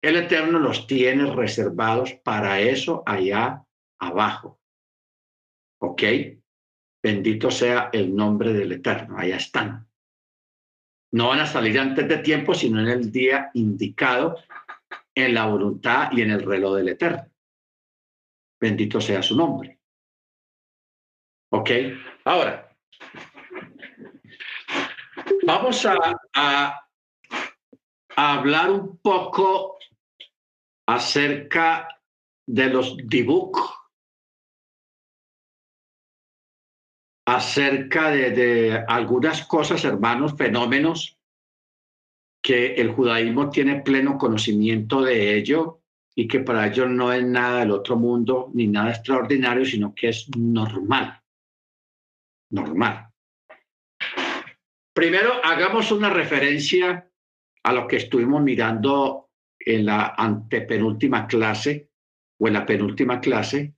[0.01, 3.65] El Eterno los tiene reservados para eso allá
[3.99, 4.61] abajo.
[5.81, 6.03] ¿Ok?
[7.03, 9.19] Bendito sea el nombre del Eterno.
[9.19, 9.89] Allá están.
[11.13, 14.39] No van a salir antes de tiempo, sino en el día indicado,
[15.15, 17.27] en la voluntad y en el reloj del Eterno.
[18.59, 19.79] Bendito sea su nombre.
[21.51, 21.71] ¿Ok?
[22.25, 22.75] Ahora,
[25.47, 25.97] vamos a,
[26.35, 26.89] a,
[28.17, 29.77] hablar un poco
[30.87, 31.89] acerca
[32.47, 33.71] de los dibujos,
[37.27, 41.19] acerca de, de, algunas cosas, hermanos, fenómenos
[42.43, 45.81] que el judaísmo tiene pleno conocimiento de ello
[46.15, 50.09] y que para ellos no es nada del otro mundo ni nada extraordinario, sino que
[50.09, 51.23] es normal
[52.53, 53.09] normal.
[54.95, 57.11] Primero, hagamos una referencia
[57.65, 61.89] a lo que estuvimos mirando en la antepenúltima clase
[62.39, 63.75] o en la penúltima clase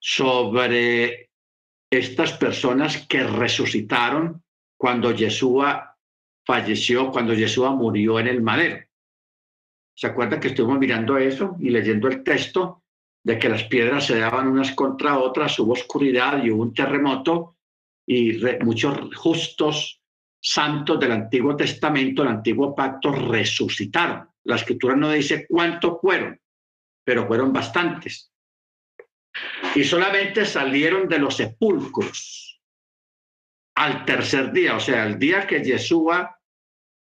[0.00, 1.27] sobre
[1.90, 4.42] estas personas que resucitaron
[4.76, 5.96] cuando Yeshua
[6.44, 8.84] falleció, cuando Yeshua murió en el madero.
[9.94, 12.84] ¿Se acuerdan que estuvimos mirando eso y leyendo el texto
[13.24, 17.56] de que las piedras se daban unas contra otras, hubo oscuridad y hubo un terremoto
[18.06, 20.00] y muchos justos
[20.40, 24.28] santos del Antiguo Testamento, el Antiguo Pacto, resucitaron.
[24.44, 26.40] La escritura no dice cuántos fueron,
[27.04, 28.32] pero fueron bastantes.
[29.74, 32.60] Y solamente salieron de los sepulcros
[33.76, 36.36] al tercer día, o sea, el día que Yeshua,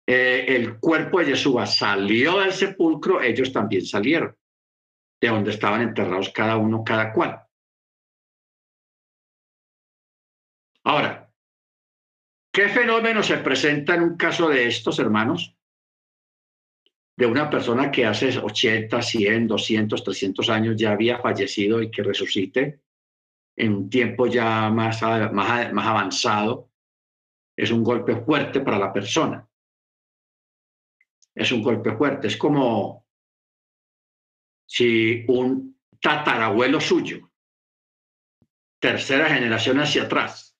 [0.07, 4.35] eh, el cuerpo de Yeshua salió del sepulcro, ellos también salieron
[5.21, 7.39] de donde estaban enterrados cada uno, cada cual.
[10.83, 11.31] Ahora,
[12.51, 15.55] ¿qué fenómeno se presenta en un caso de estos, hermanos?
[17.17, 22.03] De una persona que hace 80, 100, 200, 300 años ya había fallecido y que
[22.03, 22.81] resucite
[23.55, 26.71] en un tiempo ya más, más, más avanzado,
[27.55, 29.47] es un golpe fuerte para la persona.
[31.33, 32.27] Es un golpe fuerte.
[32.27, 33.05] Es como
[34.67, 37.31] si un tatarabuelo suyo,
[38.79, 40.55] tercera generación hacia atrás,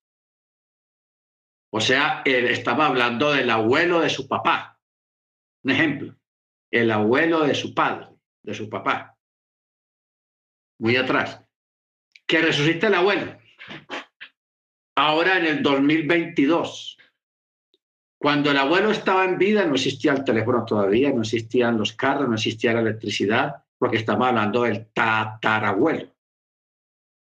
[1.78, 4.80] o sea, él estaba hablando del abuelo de su papá.
[5.64, 6.16] Un ejemplo,
[6.80, 8.07] el abuelo de su padre,
[8.43, 9.17] de su papá.
[10.80, 11.41] Muy atrás.
[12.28, 13.38] Que resucita el abuelo.
[14.95, 16.97] Ahora en el 2022.
[18.17, 22.28] Cuando el abuelo estaba en vida no existía el teléfono todavía, no existían los carros,
[22.28, 26.15] no existía la electricidad, porque estamos hablando del tatarabuelo.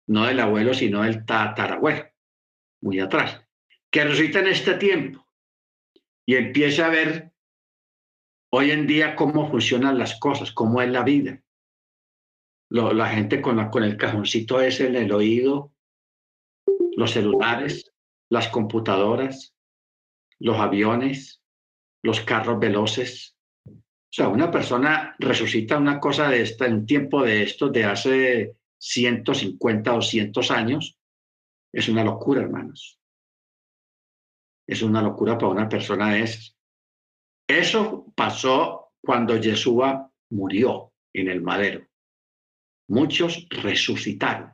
[0.08, 2.04] No del abuelo, sino del tatarabuelo.
[2.82, 3.40] Muy atrás
[3.90, 5.26] que resucita en este tiempo
[6.24, 7.29] y empieza a ver
[8.50, 11.42] hoy en día cómo funcionan las cosas, cómo es la vida.
[12.68, 15.72] la gente con, el cajoncito ese en el oído,
[16.96, 17.92] los celulares,
[18.28, 19.54] las computadoras,
[20.38, 21.42] los aviones,
[22.02, 23.36] los carros veloces.
[23.66, 27.84] O sea, una persona resucita una cosa de esta en un tiempo de esto, de
[27.84, 30.98] hace 150 o 200 años.
[31.72, 33.00] Es una locura, hermanos
[34.70, 36.56] es una locura para una persona de esas.
[37.50, 41.84] Eso pasó cuando Yeshua murió en el madero.
[42.88, 44.52] Muchos resucitaron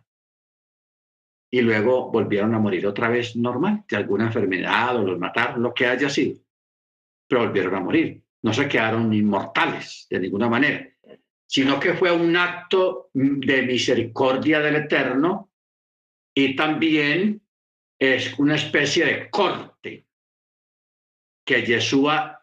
[1.51, 5.75] y luego volvieron a morir otra vez normal, de alguna enfermedad o los mataron, lo
[5.75, 6.41] que haya sido,
[7.29, 8.23] pero volvieron a morir.
[8.41, 10.89] No se quedaron inmortales de ninguna manera,
[11.47, 15.53] sino que fue un acto de misericordia del Eterno
[16.35, 17.43] y también
[17.99, 20.07] es una especie de corte
[21.45, 22.36] que Yeshua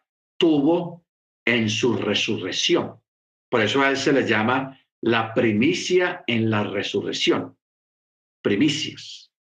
[0.43, 1.05] tuvo
[1.45, 2.99] en su resurrección.
[3.49, 7.57] Por eso a él se le llama la primicia en la resurrección.
[8.41, 9.31] Primicias.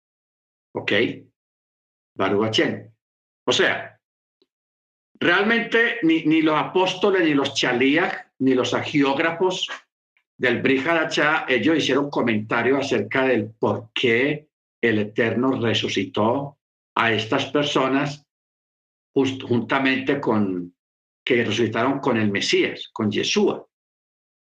[0.77, 0.93] ¿Ok?
[2.17, 2.95] Baruachén.
[3.45, 4.01] O sea,
[5.19, 9.69] realmente ni, ni, los apóstoles, ni los chalías, ni los agiógrafos
[10.39, 14.47] del Brihadachá, ellos hicieron comentarios acerca del por qué
[14.81, 16.59] el Eterno resucitó
[16.95, 18.25] a estas personas
[19.13, 20.72] juntamente con
[21.25, 23.67] que resucitaron con el Mesías, con Yeshua.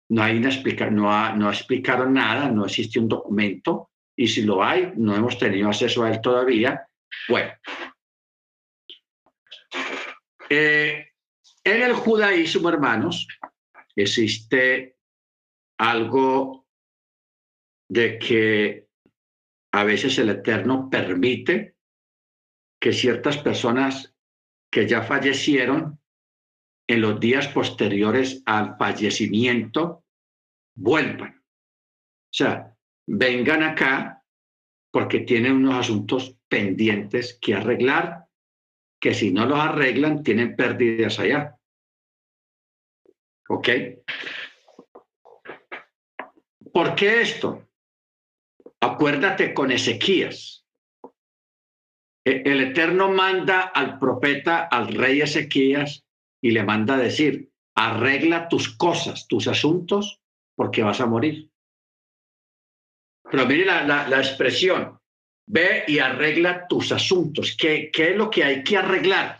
[0.09, 4.93] No hay una explica, no, explicaron nada, no existe un documento, y si lo hay,
[4.95, 6.87] no hemos tenido acceso a él todavía.
[7.27, 7.51] Bueno,
[10.49, 11.07] eh,
[11.63, 13.27] en el judaísmo, hermanos,
[13.95, 14.97] existe
[15.79, 16.67] algo
[17.89, 18.87] de que
[19.73, 21.75] a veces el Eterno permite
[22.79, 24.15] que ciertas personas
[24.71, 25.94] que ya fallecieron
[26.87, 30.03] en los días posteriores al fallecimiento
[30.75, 31.39] vuelvan.
[31.39, 32.75] O sea,
[33.07, 34.23] vengan acá
[34.91, 38.27] porque tienen unos asuntos pendientes que arreglar,
[38.99, 41.57] que si no los arreglan tienen pérdidas allá.
[43.49, 43.69] ¿Ok?
[46.71, 47.67] ¿Por qué esto?
[48.79, 50.65] Acuérdate con Ezequías.
[52.23, 56.04] E, el Eterno manda al profeta, al rey Ezequías,
[56.41, 60.21] y le manda a decir, arregla tus cosas, tus asuntos,
[60.55, 61.51] porque vas a morir.
[63.29, 64.99] Pero mire la, expresión,
[65.47, 67.55] ve y arregla tus asuntos.
[67.59, 69.39] ¿Qué, ¿Qué es lo que hay que arreglar?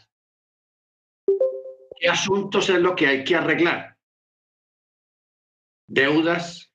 [1.98, 3.98] ¿Qué asuntos es lo que hay que arreglar?
[5.88, 6.72] Deudas,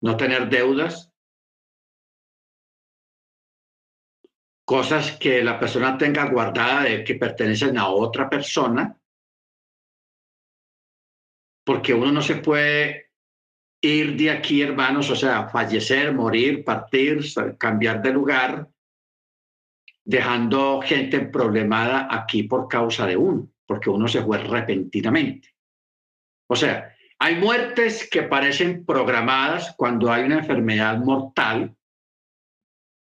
[0.00, 1.12] no tener deudas,
[4.66, 8.95] cosas que la persona tenga guardada de que pertenecen a otra persona,
[11.66, 13.10] porque uno no se puede
[13.82, 17.24] ir de aquí, hermanos, o sea, fallecer, morir, partir,
[17.58, 18.68] cambiar de lugar,
[20.04, 25.56] dejando gente problemada aquí por causa de uno, porque uno se fue repentinamente.
[26.48, 31.76] O sea, hay muertes que parecen programadas cuando hay una enfermedad mortal.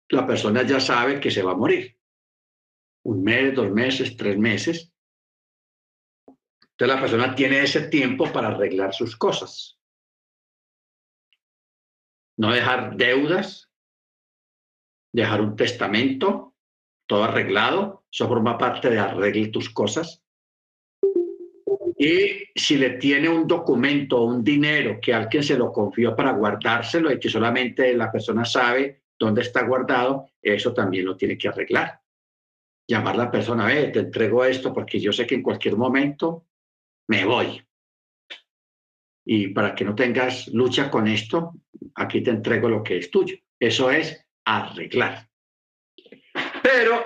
[0.10, 1.98] La persona ya sabe que se va a morir.
[3.06, 4.91] Un mes, dos meses, tres meses.
[6.82, 9.82] Entonces la persona tiene ese tiempo para arreglar sus cosas
[12.42, 13.70] no dejar deudas,
[15.14, 16.56] dejar un testamento,
[17.06, 20.24] todo arreglado, eso forma parte de arreglar tus cosas.
[22.00, 26.32] Y si le tiene un documento o un dinero que alguien se lo confió para
[26.32, 31.48] guardárselo y que solamente la persona sabe dónde está guardado, eso también lo tiene que
[31.48, 32.02] arreglar.
[32.88, 36.48] Llamar a la persona, ve, te entrego esto porque yo sé que en cualquier momento
[37.12, 37.62] me voy.
[39.26, 41.56] Y para que no tengas lucha con esto,
[41.96, 43.36] aquí te entrego lo que es tuyo.
[43.60, 45.28] Eso es arreglar.
[46.64, 47.04] Pero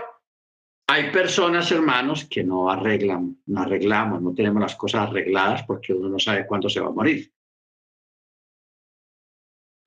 [0.87, 6.07] hay personas, hermanos, que no arreglan, no arreglamos, no tenemos las cosas arregladas porque uno
[6.07, 7.33] no sabe cuándo se va a morir.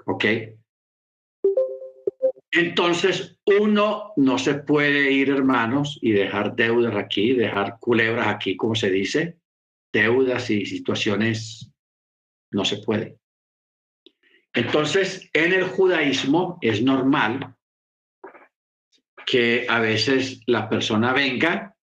[0.05, 0.25] ¿Ok?
[2.51, 8.75] Entonces, uno no se puede ir, hermanos, y dejar deudas aquí, dejar culebras aquí, como
[8.75, 9.38] se dice,
[9.93, 11.71] deudas y situaciones
[12.51, 13.19] no se puede.
[14.53, 17.55] Entonces, en el judaísmo es normal
[19.27, 21.77] que a veces la persona venga,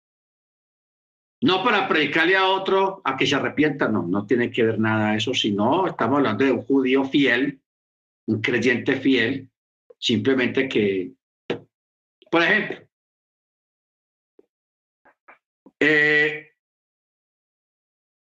[1.41, 5.16] no para predicarle a otro a que se arrepienta, no, no tiene que ver nada
[5.16, 7.62] eso, sino estamos hablando de un judío fiel,
[8.28, 9.49] un creyente fiel,
[9.99, 11.12] simplemente que,
[12.32, 12.88] por ejemplo,
[15.80, 16.44] eh,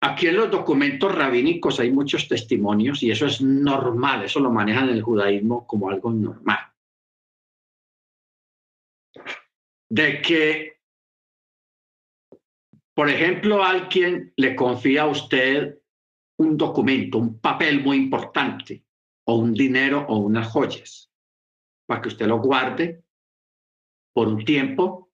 [0.07, 4.89] Aquí en los documentos rabínicos hay muchos testimonios y eso es normal, eso lo manejan
[4.89, 6.59] en el judaísmo como algo normal.
[9.89, 10.79] De que,
[12.93, 15.79] por ejemplo, alguien le confía a usted
[16.37, 18.85] un documento, un papel muy importante,
[19.27, 21.11] o un dinero o unas joyas,
[21.87, 23.03] para que usted lo guarde
[24.13, 25.09] por un tiempo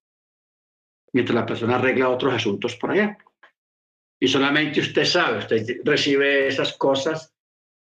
[1.14, 3.18] mientras la persona arregla otros asuntos por allá
[4.24, 7.34] y solamente usted sabe, usted recibe esas cosas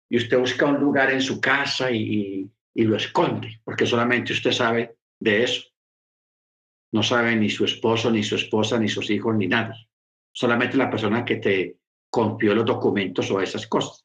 [0.09, 4.97] y usted busca un lugar en su casa y, lo esconde, porque solamente usted sabe
[5.19, 5.69] de eso.
[6.93, 9.87] No sabe ni su esposo, ni su esposa, ni sus hijos, ni nadie.
[10.33, 11.77] Solamente la persona que te
[12.09, 14.03] confió los documentos o esas cosas.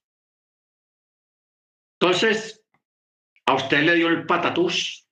[1.99, 2.63] Entonces,
[3.47, 5.09] a usted le dio el patatús,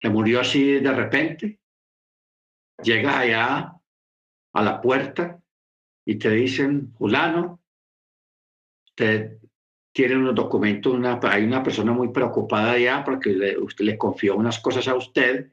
[0.00, 1.60] le murió así de repente,
[2.82, 3.72] llega allá
[4.52, 5.41] a la puerta
[6.04, 7.60] y te dicen, fulano,
[8.86, 9.38] usted
[9.92, 14.58] tiene unos documentos, una, hay una persona muy preocupada ya porque usted le confió unas
[14.58, 15.52] cosas a usted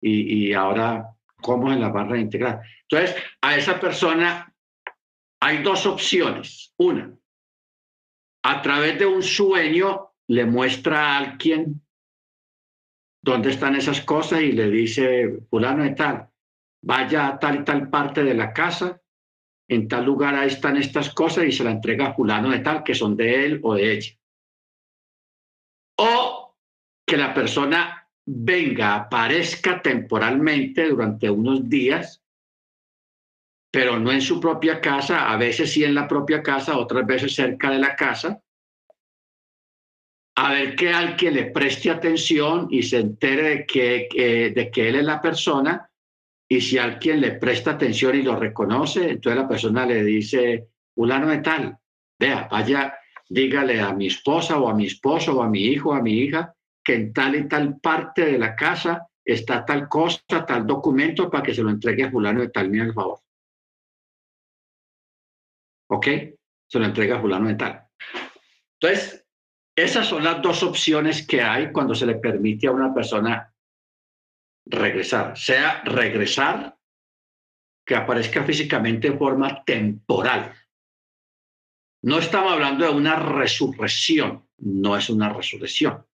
[0.00, 2.62] y, y ahora, ¿cómo en la barra a integrar?
[2.82, 4.54] Entonces, a esa persona
[5.40, 6.74] hay dos opciones.
[6.76, 7.16] Una,
[8.42, 11.80] a través de un sueño le muestra a alguien
[13.22, 16.28] dónde están esas cosas y le dice, fulano y tal,
[16.82, 19.00] vaya a tal y tal parte de la casa
[19.68, 22.82] en tal lugar ahí están estas cosas y se la entrega a fulano de tal,
[22.82, 24.18] que son de él o de ella.
[25.98, 26.54] O
[27.06, 32.22] que la persona venga, aparezca temporalmente durante unos días,
[33.70, 37.34] pero no en su propia casa, a veces sí en la propia casa, otras veces
[37.34, 38.42] cerca de la casa,
[40.36, 44.96] a ver que alguien le preste atención y se entere de que, de que él
[44.96, 45.87] es la persona
[46.48, 51.28] y si alguien le presta atención y lo reconoce, entonces la persona le dice, fulano
[51.28, 51.78] de tal,
[52.18, 52.98] vea, vaya,
[53.28, 56.14] dígale a mi esposa o a mi esposo o a mi hijo o a mi
[56.14, 61.30] hija que en tal y tal parte de la casa está tal cosa, tal documento
[61.30, 63.18] para que se lo entregue a fulano de tal, mira el favor.
[65.90, 66.06] ¿Ok?
[66.66, 67.86] Se lo entrega a fulano de tal.
[68.80, 69.26] Entonces,
[69.76, 73.52] esas son las dos opciones que hay cuando se le permite a una persona
[74.68, 76.78] regresar, sea regresar,
[77.86, 80.54] que aparezca físicamente en forma temporal.
[82.02, 86.06] No estamos hablando de una resurrección, no es una resurrección,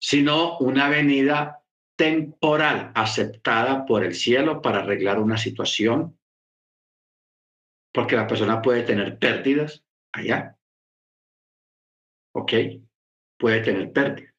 [0.00, 1.62] sino una venida
[1.96, 6.18] temporal aceptada por el cielo para arreglar una situación,
[7.92, 10.56] porque la persona puede tener pérdidas allá.
[12.34, 12.52] ¿Ok?
[13.36, 14.34] Puede tener pérdidas.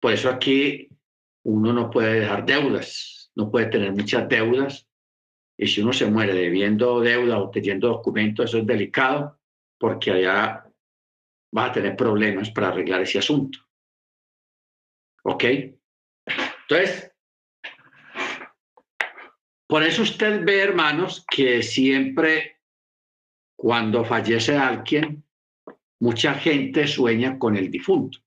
[0.00, 0.89] Por eso aquí
[1.44, 4.86] uno no puede dejar deudas, no puede tener muchas deudas.
[5.56, 9.38] Y si uno se muere debiendo deuda o teniendo documentos, eso es delicado
[9.78, 10.66] porque allá
[11.56, 13.58] va a tener problemas para arreglar ese asunto.
[15.22, 15.44] ¿Ok?
[16.62, 17.12] Entonces,
[19.66, 22.60] por eso usted ve, hermanos, que siempre
[23.56, 25.24] cuando fallece alguien,
[26.00, 28.18] mucha gente sueña con el difunto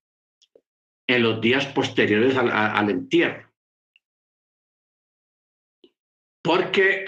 [1.07, 3.51] en los días posteriores al, entierro.
[6.41, 7.05] Porque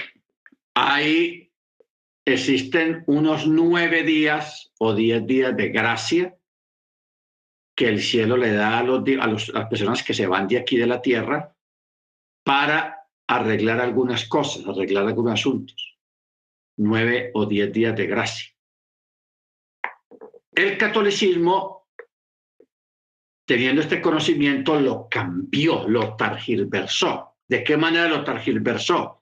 [0.75, 1.51] ahí
[2.25, 6.37] existen unos nueve días o diez días de gracia
[7.75, 10.77] que el cielo le da a, los, a, las personas que se van de aquí
[10.77, 11.55] de la tierra
[12.43, 15.97] para arreglar algunas cosas, arreglar algunos asuntos.
[16.77, 18.53] Nueve o diez días de gracia.
[20.53, 21.84] El catolicismo
[23.45, 27.35] teniendo este conocimiento, lo cambió, lo targilversó.
[27.47, 29.21] ¿De qué manera lo targilversó?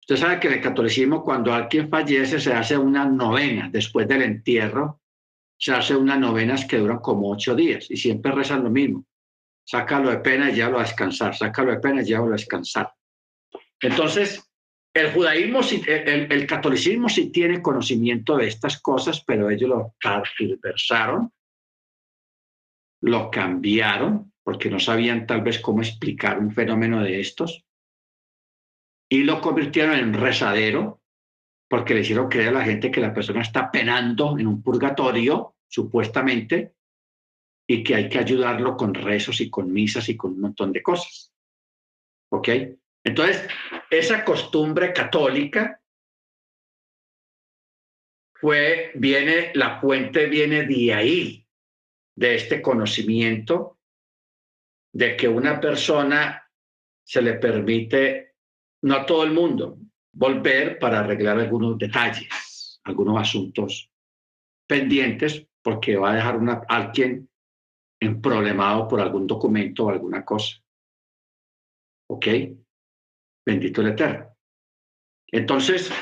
[0.00, 4.22] Usted sabe que en el catolicismo, cuando alguien fallece, se hace una novena después del
[4.22, 5.02] entierro,
[5.58, 9.04] se hace unas novenas que duran como ocho días y siempre rezan lo mismo.
[9.64, 12.92] Sácalo de pena y llévalo a descansar, sácalo de pena y llévalo a descansar.
[13.80, 14.48] Entonces,
[14.94, 21.32] el judaísmo, el, catolicismo sí tiene conocimiento de estas cosas, pero ellos lo targilversaron
[23.00, 27.64] lo cambiaron porque no sabían tal vez cómo explicar un fenómeno de estos
[29.10, 31.02] y lo convirtieron en rezadero
[31.68, 35.56] porque le hicieron creer a la gente que la persona está penando en un purgatorio,
[35.68, 36.74] supuestamente,
[37.68, 40.82] y que hay que ayudarlo con rezos y con misas y con un montón de
[40.82, 41.30] cosas.
[42.30, 42.48] ¿Ok?
[43.04, 43.46] Entonces,
[43.90, 45.80] esa costumbre católica
[48.34, 51.47] fue, viene, la fuente viene de ahí,
[52.18, 53.78] de este conocimiento
[54.92, 56.50] de que una persona
[57.06, 58.34] se le permite,
[58.82, 59.78] no a todo el mundo,
[60.12, 63.88] volver para arreglar algunos detalles, algunos asuntos
[64.66, 67.30] pendientes, porque va a dejar una, alguien
[68.00, 70.56] en problemado por algún documento o alguna cosa.
[72.10, 72.26] ¿Ok?
[73.46, 74.36] Bendito el Eterno.
[75.30, 75.92] Entonces,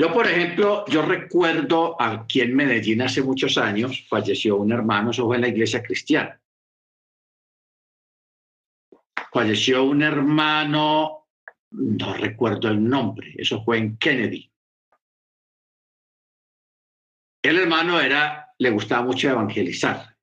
[0.00, 5.26] yo, por ejemplo, yo recuerdo aquí en Medellín hace muchos años falleció un hermano, eso
[5.26, 6.40] fue en la iglesia cristiana.
[9.30, 11.28] Falleció un hermano,
[11.72, 14.50] no recuerdo el nombre, eso fue en Kennedy.
[17.42, 20.16] El hermano era, le gustaba mucho evangelizar.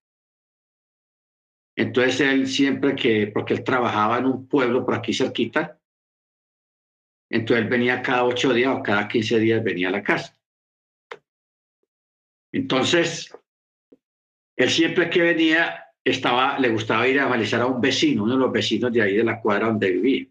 [1.76, 5.77] Entonces él siempre que, porque él trabajaba en un pueblo por aquí cerquita,
[7.30, 10.38] entonces él venía cada ocho días o cada quince días venía a la casa.
[12.52, 13.36] Entonces,
[14.56, 18.40] él siempre que venía, estaba, le gustaba ir a balizar a un vecino, uno de
[18.40, 20.28] los vecinos de ahí de la cuadra donde vivía.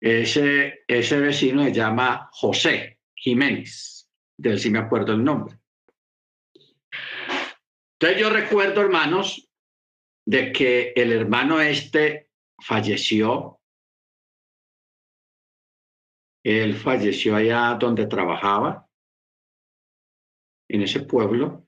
[0.00, 5.58] Ese, ese vecino se llama José Jiménez, de él sí me acuerdo el nombre.
[7.98, 9.48] Entonces yo recuerdo, hermanos,
[10.24, 13.60] de que el hermano este falleció
[16.44, 18.88] él falleció allá donde trabajaba,
[20.68, 21.66] en ese pueblo.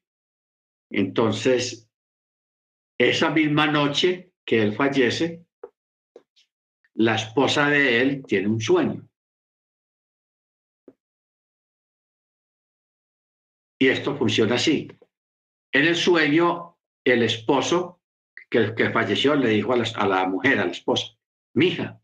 [0.90, 1.90] Entonces,
[2.98, 5.44] esa misma noche que él fallece,
[6.94, 9.08] la esposa de él tiene un sueño.
[13.78, 14.88] Y esto funciona así.
[15.72, 18.00] En el sueño, el esposo
[18.48, 21.18] que, que falleció le dijo a la, a la mujer, a la esposa,
[21.54, 22.00] mija,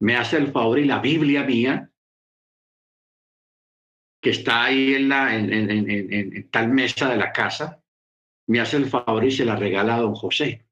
[0.00, 1.90] me hace el favor y la Biblia mía,
[4.20, 7.82] que está ahí en, la, en, tal mesa de la casa,
[8.48, 10.66] me hace el favor y se la regala a don José.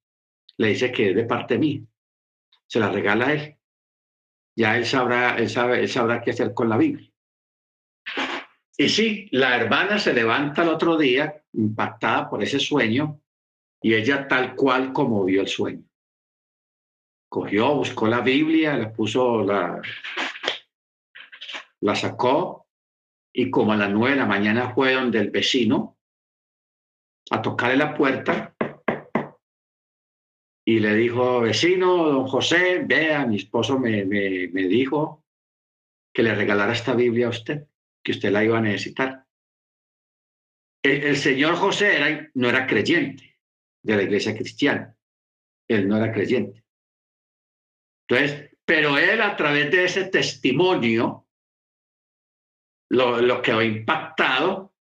[0.57, 1.81] Le dice que es de parte mía.
[2.67, 3.57] se la regala a él.
[4.57, 7.11] Ya él sabrá, él sabe, él sabrá qué hacer con la Biblia.
[8.77, 13.21] Y sí, la hermana se levanta el otro día impactada por ese sueño
[13.83, 15.88] y ella tal cual como vio el sueño.
[17.29, 19.81] Cogió, buscó la Biblia, la puso, la,
[21.81, 22.67] la sacó
[23.33, 25.99] y como a las nueve de la mañana fue donde el vecino
[27.31, 28.55] a tocarle la puerta
[30.69, 35.25] y le dijo, vecino, don José, vea, mi esposo me, me, me dijo
[36.13, 37.67] que le regalara esta Biblia a usted,
[38.03, 39.25] que usted la iba a necesitar.
[40.83, 43.39] El, el señor José era, no era creyente
[43.83, 44.95] de la iglesia cristiana,
[45.69, 46.65] él no era creyente.
[48.09, 51.27] Entonces, pero él a través de ese testimonio,
[52.91, 54.75] lo, lo quedó impactado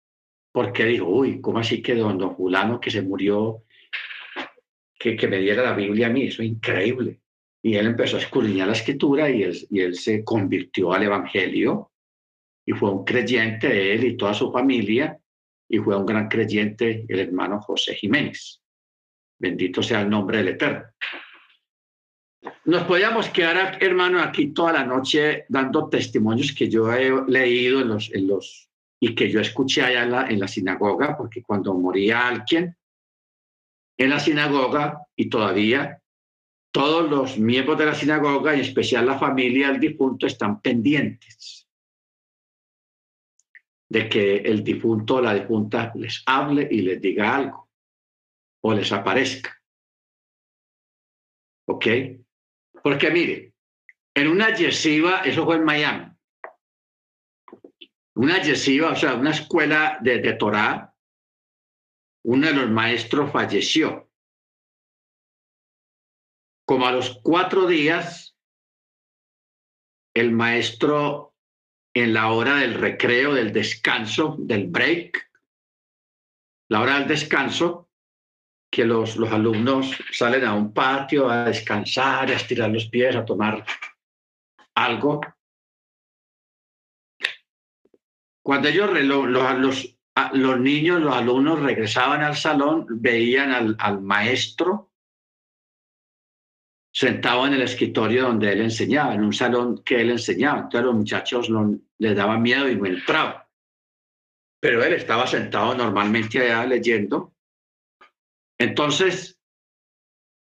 [0.51, 3.63] porque dijo, uy, ¿cómo así que don, don fulano que se murió,
[4.97, 6.27] que, que me diera la Biblia a mí?
[6.27, 7.19] Eso es increíble.
[7.61, 11.91] Y él empezó a escudriñar la escritura y él, y él se convirtió al Evangelio
[12.65, 15.19] y fue un creyente, él y toda su familia,
[15.67, 18.61] y fue un gran creyente el hermano José Jiménez.
[19.39, 20.85] Bendito sea el nombre del Eterno.
[22.65, 27.89] Nos podíamos quedar, hermano, aquí toda la noche dando testimonios que yo he leído en
[27.89, 28.69] los, en los
[28.99, 32.75] y que yo escuché allá en la, en la sinagoga, porque cuando moría alguien
[33.97, 36.01] en la sinagoga y todavía
[36.71, 41.67] todos los miembros de la sinagoga, en especial la familia del difunto, están pendientes
[43.87, 47.69] de que el difunto o la difunta les hable y les diga algo
[48.61, 49.55] o les aparezca.
[51.67, 51.85] ¿Ok?
[52.85, 53.55] Porque mire,
[54.13, 56.15] en una yeshiva, eso fue en Miami,
[58.13, 60.93] una yeshiva, o sea, una escuela de, de Torah,
[62.25, 64.11] uno de los maestros falleció.
[66.67, 68.37] Como a los cuatro días,
[70.13, 71.33] el maestro
[71.95, 75.31] en la hora del recreo, del descanso, del break,
[76.69, 77.84] la hora del descanso,
[78.75, 83.23] que los, los alumnos salen a un patio a descansar, a estirar los pies, a
[83.23, 83.63] tomar
[84.75, 85.21] algo.
[88.43, 89.97] Cuando ellos, los, los,
[90.33, 94.91] los niños, los alumnos regresaban al salón, veían al, al maestro
[96.91, 100.63] sentado en el escritorio donde él enseñaba, en un salón que él enseñaba.
[100.63, 101.49] Entonces los muchachos
[101.97, 103.41] les daba miedo y no entraban.
[104.59, 107.34] Pero él estaba sentado normalmente allá leyendo.
[108.59, 109.39] Entonces,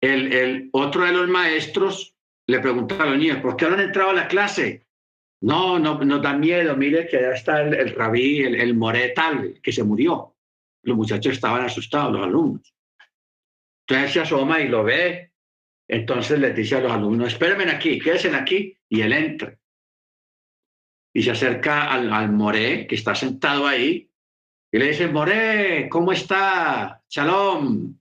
[0.00, 2.16] el, otro de los maestros
[2.46, 4.86] le preguntaba a los niños, ¿por qué no han entrado a la clase?
[5.42, 9.14] No, no nos da miedo, mire que ya está el, rabí, el, el moré
[9.62, 10.36] que se murió.
[10.82, 12.74] Los muchachos estaban asustados, los alumnos.
[13.86, 15.30] Entonces se asoma y lo ve
[15.92, 19.58] entonces les dice a los alumnos, espérenme aquí, quédense aquí, y él entra.
[21.12, 24.08] Y se acerca al, al Moré, que está sentado ahí,
[24.72, 27.02] y le dice, Moré, ¿cómo está?
[27.08, 27.98] Shalom.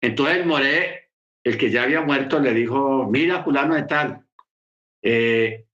[0.00, 1.10] Entonces el Moré,
[1.42, 4.26] el que ya había muerto, le dijo, mira, fulano de tal,
[5.02, 5.66] eh,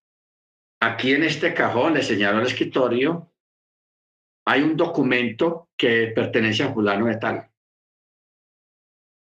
[0.81, 3.33] aquí en este cajón, le señaló al escritorio,
[4.47, 7.51] hay un documento que pertenece a fulano de tal,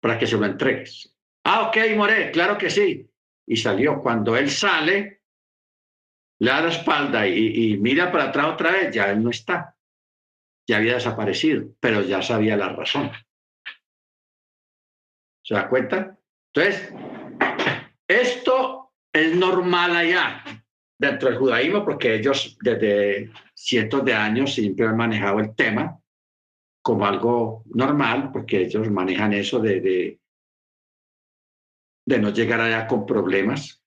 [0.00, 1.14] para que se lo entregues.
[1.44, 3.08] Ah, ok, Moré, claro que sí.
[3.46, 4.00] Y salió.
[4.00, 5.22] Cuando él sale,
[6.38, 9.73] le da la espalda y, mira para atrás otra vez, ya él no está.
[10.66, 13.10] Ya había desaparecido, pero ya sabía la razón.
[15.42, 16.18] ¿Se da cuenta?
[16.54, 16.92] Entonces,
[18.08, 20.42] esto es normal allá,
[20.98, 26.00] dentro del judaísmo, porque ellos desde cientos de años siempre han manejado el tema
[26.82, 30.18] como algo normal, porque ellos manejan eso de,
[32.06, 33.82] de no llegar allá con problemas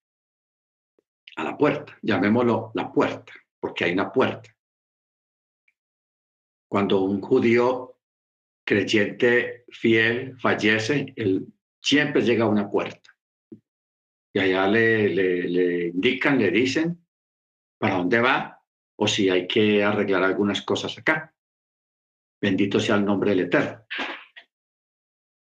[1.35, 4.56] a la puerta, llamémoslo la puerta, porque hay una puerta.
[6.69, 7.99] Cuando un judío
[8.65, 11.47] creyente fiel fallece, él
[11.81, 13.11] siempre llega a una puerta.
[14.33, 17.05] Y allá le, indican, le dicen
[17.79, 18.61] para dónde va
[18.97, 21.33] o si hay que arreglar algunas cosas acá.
[22.41, 23.85] Bendito sea el nombre del Eterno.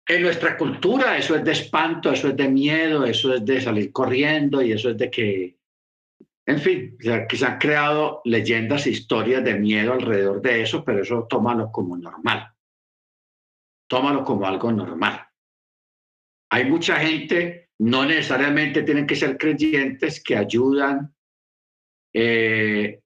[0.09, 3.91] En nuestra cultura eso es de espanto, eso es de miedo, eso es de salir
[3.91, 5.56] corriendo y eso es de que,
[6.47, 11.03] en fin, que se han creado leyendas e historias de miedo alrededor de eso, pero
[11.03, 12.55] eso tómalo como normal.
[13.89, 15.27] Tómalo como algo normal.
[16.51, 21.13] Hay mucha gente, no necesariamente tienen que ser creyentes, que ayudan
[22.15, 23.03] eh,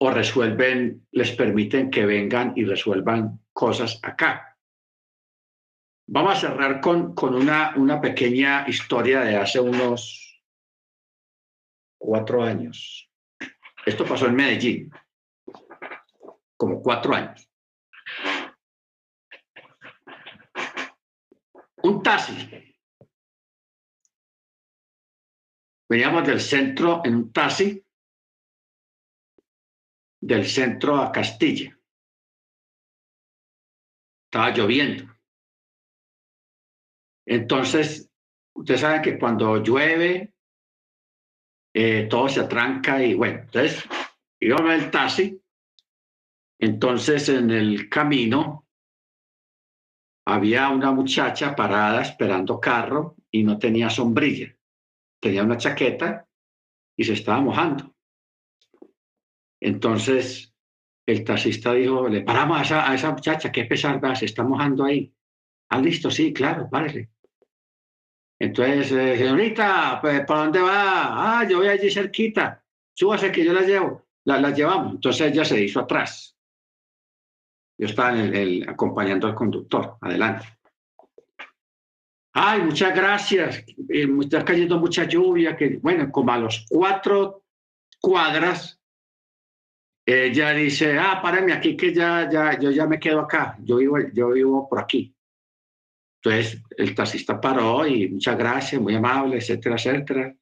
[0.00, 4.58] o resuelven, les permiten que vengan y resuelvan cosas acá.
[6.10, 10.27] Vamos a cerrar con, con una, una pequeña historia de hace unos
[11.98, 13.10] cuatro años.
[13.84, 14.90] Esto pasó en Medellín,
[16.56, 17.50] como cuatro años.
[21.82, 22.34] Un taxi.
[25.88, 27.82] Veníamos del centro en un taxi,
[30.20, 31.78] del centro a Castilla.
[34.26, 35.14] Estaba lloviendo.
[37.26, 38.10] Entonces,
[38.54, 40.34] ustedes saben que cuando llueve,
[41.74, 43.84] eh, todo se atranca y bueno, entonces
[44.40, 45.42] íbamos en el taxi.
[46.60, 48.66] Entonces, en el camino
[50.26, 54.54] había una muchacha parada esperando carro y no tenía sombrilla.
[55.20, 56.26] Tenía una chaqueta
[56.96, 57.94] y se estaba mojando.
[59.60, 60.54] Entonces,
[61.06, 65.12] el taxista dijo, le paramos a esa, muchacha, qué pesar va, se está mojando ahí.
[65.70, 67.10] Ah, listo, sí, claro, párele.
[68.40, 71.40] Entonces, eh, señorita, pues, ¿para dónde va?
[71.40, 72.62] Ah, yo voy allí cerquita.
[72.94, 74.06] Súbase que yo la llevo.
[74.24, 74.94] La, la llevamos.
[74.94, 76.36] Entonces ella se hizo atrás.
[77.78, 79.96] Yo estaba en el, acompañando al conductor.
[80.00, 80.46] Adelante.
[82.32, 83.64] Ay, muchas gracias.
[83.88, 85.56] Eh, está cayendo mucha lluvia.
[85.56, 87.44] Que, bueno, como a los cuatro
[88.00, 88.80] cuadras,
[90.06, 93.56] ella dice, ah, párame aquí que ya, ya, yo ya me quedo acá.
[93.62, 95.14] Yo vivo, yo vivo por aquí.
[96.22, 100.34] Entonces el taxista paró y muchas gracias, muy amable, etcétera, etcétera.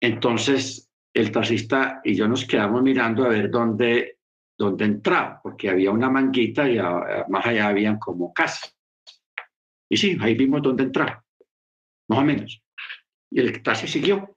[0.00, 4.18] Entonces el taxista y yo nos quedamos mirando a ver dónde,
[4.56, 6.78] dónde entraba, porque había una manguita y
[7.28, 8.74] más allá habían como casas.
[9.90, 11.24] Y sí, ahí vimos dónde entraba,
[12.08, 12.62] más o menos.
[13.30, 14.36] Y el taxi siguió.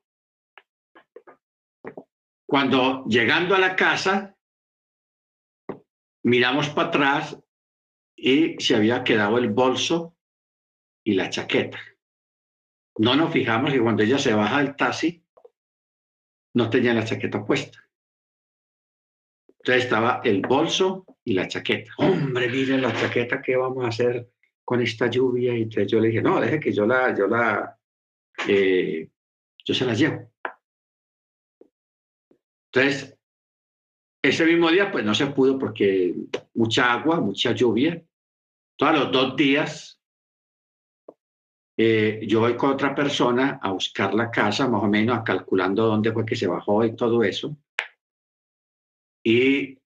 [2.46, 4.36] Cuando llegando a la casa,
[6.24, 7.38] miramos para atrás
[8.16, 10.18] y se había quedado el bolso
[11.04, 11.80] y la chaqueta.
[12.98, 15.24] No nos fijamos que cuando ella se baja del taxi,
[16.54, 17.80] no tenía la chaqueta puesta.
[19.48, 21.92] Entonces estaba el bolso y la chaqueta.
[21.98, 24.32] Hombre, miren la chaqueta, ¿qué vamos a hacer
[24.66, 25.56] con esta lluvia?
[25.56, 27.78] Y entonces yo le dije, no, deje que yo la, yo la,
[28.48, 29.10] eh,
[29.64, 30.32] yo se la llevo.
[32.74, 33.18] Entonces,
[34.24, 36.16] ese mismo día, pues no se pudo porque
[36.54, 38.04] mucha agua, mucha lluvia.
[38.78, 40.01] Todos los dos días
[41.84, 45.88] eh, yo voy con otra persona a buscar la casa, más o menos, a calculando
[45.88, 47.58] dónde fue que se bajó y todo eso.
[49.24, 49.80] Y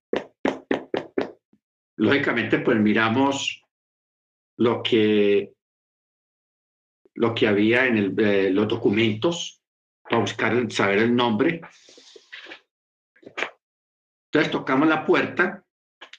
[1.95, 3.63] lógicamente, pues miramos
[4.57, 5.53] lo que,
[7.13, 9.61] lo que había en eh, los documentos
[10.03, 11.61] para buscar, saber el nombre.
[14.26, 15.65] Entonces tocamos la puerta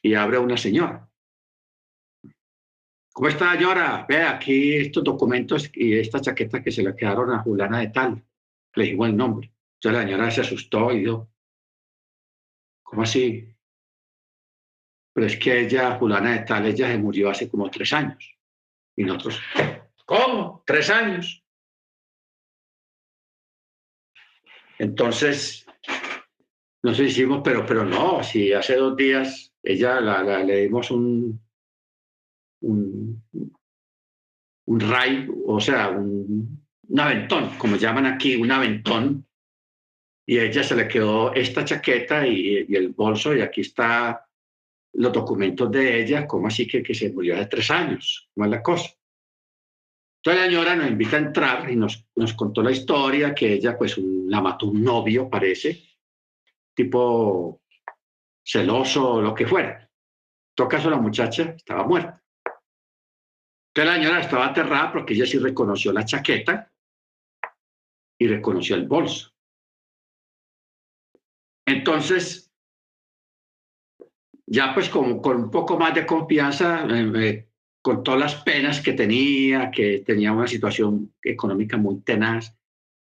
[0.01, 1.07] y abre una señora.
[3.17, 4.05] ¿Cómo está, señora?
[4.07, 8.23] Ve aquí estos documentos y esta chaqueta que se le quedaron a Juliana de tal.
[8.75, 9.51] Le dijo el nombre.
[9.77, 11.27] Entonces la señora se asustó y dijo,
[12.83, 13.57] ¿cómo así?
[15.15, 18.37] Pero es que ella, Juliana de tal, ella se murió hace como tres años.
[18.95, 19.41] Y nosotros,
[20.05, 20.63] ¿cómo?
[20.67, 21.43] ¿Tres años?
[24.79, 25.65] Entonces,
[26.83, 30.03] nos hicimos, pero, pero no, si hace dos días ella
[30.45, 31.46] le dimos un,
[32.61, 33.23] un,
[34.67, 36.67] un ray, o sea, un,
[36.99, 39.27] aventón, como llaman aquí, un aventón,
[40.27, 44.27] y a ella se le quedó esta chaqueta y, el bolso, y aquí está
[44.95, 48.51] los documentos de ella, como así que, que se murió hace tres años, ¿cómo es
[48.51, 48.91] la cosa?
[50.19, 53.79] Entonces la señora nos invita a entrar y nos, nos contó la historia, que ella
[53.79, 55.81] pues la mató un novio, parece,
[56.75, 57.63] tipo
[58.45, 59.81] celoso lo que fuera.
[59.81, 62.23] En todo caso, la muchacha estaba muerta.
[63.77, 66.73] Entonces la señora estaba aterrada porque ella sí reconoció la chaqueta
[68.19, 69.35] y reconoció el bolso.
[71.67, 72.51] Entonces,
[74.47, 77.51] ya pues con, con un poco más de confianza, eh,
[77.83, 82.57] con todas las penas que tenía, que tenía una situación económica muy tenaz,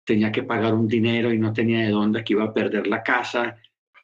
[0.07, 3.03] tenía que pagar un dinero y no tenía de dónde, que iba a perder la
[3.03, 3.59] casa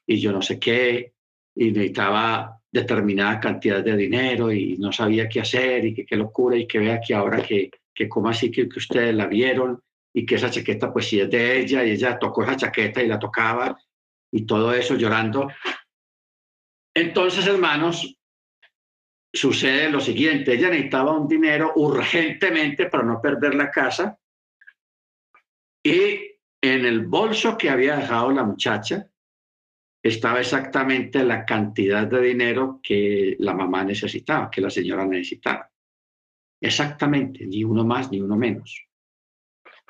[0.07, 1.15] y yo no sé qué,
[1.55, 6.67] y necesitaba determinada cantidad de dinero y no sabía qué hacer y qué locura y
[6.67, 9.83] que vea que ahora que, que como así que, que ustedes la vieron
[10.15, 13.09] y que esa chaqueta pues sí es de ella y ella tocó esa chaqueta y
[13.09, 13.79] la tocaba
[14.33, 15.49] y todo eso llorando.
[16.95, 18.17] Entonces, hermanos,
[19.33, 24.19] sucede lo siguiente, ella necesitaba un dinero urgentemente para no perder la casa
[25.83, 26.21] y
[26.61, 29.09] en el bolso que había dejado la muchacha
[30.09, 35.71] estaba exactamente la cantidad de dinero que la mamá necesitaba, que la señora necesitaba.
[36.61, 38.87] Exactamente, ni uno más ni uno menos.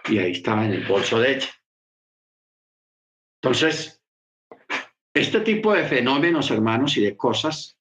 [0.08, 1.50] Y ahí estaba en el bolso de ella.
[3.40, 4.02] Entonces,
[5.14, 7.78] este tipo de fenómenos, hermanos, y de cosas,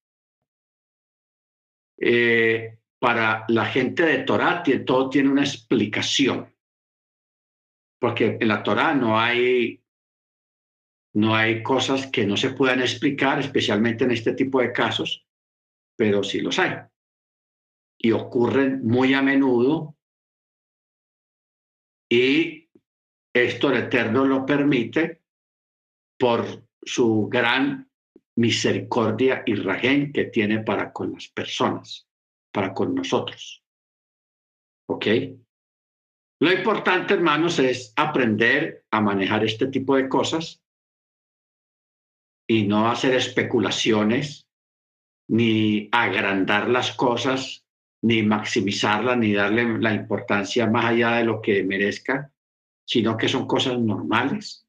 [1.99, 6.53] eh, para la gente de Torah, todo tiene una explicación.
[7.99, 9.83] Porque en la Torah no hay,
[11.17, 15.25] no hay cosas que no se puedan explicar, especialmente en este tipo de casos,
[15.95, 16.75] pero sí los hay.
[17.97, 19.97] Y ocurren muy a menudo.
[22.07, 22.69] Y
[23.33, 25.23] esto el Eterno lo permite
[26.19, 27.89] por su gran
[28.35, 32.07] misericordia y rajén que tiene para con las personas,
[32.53, 33.63] para con nosotros.
[34.87, 35.07] ¿Ok?
[36.41, 40.61] Lo importante, hermanos, es aprender a manejar este tipo de cosas
[42.47, 44.47] y no hacer especulaciones,
[45.29, 47.65] ni agrandar las cosas,
[48.01, 52.31] ni maximizarlas, ni darle la importancia más allá de lo que merezca,
[52.85, 54.67] sino que son cosas normales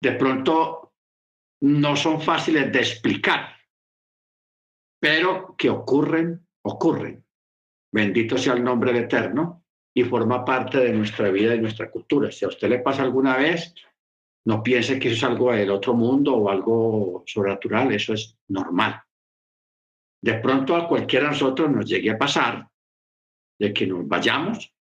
[0.00, 0.94] de pronto
[1.62, 3.56] no son fáciles de explicar,
[4.98, 7.24] pero que ocurren, ocurren.
[7.92, 12.30] Bendito sea el nombre del Eterno y forma parte de nuestra vida y nuestra cultura.
[12.30, 13.74] Si a usted le pasa alguna vez,
[14.46, 19.00] no piense que eso es algo del otro mundo o algo sobrenatural, eso es normal.
[20.22, 22.68] De pronto a cualquiera de nosotros nos llegue a pasar
[23.58, 24.74] de que nos vayamos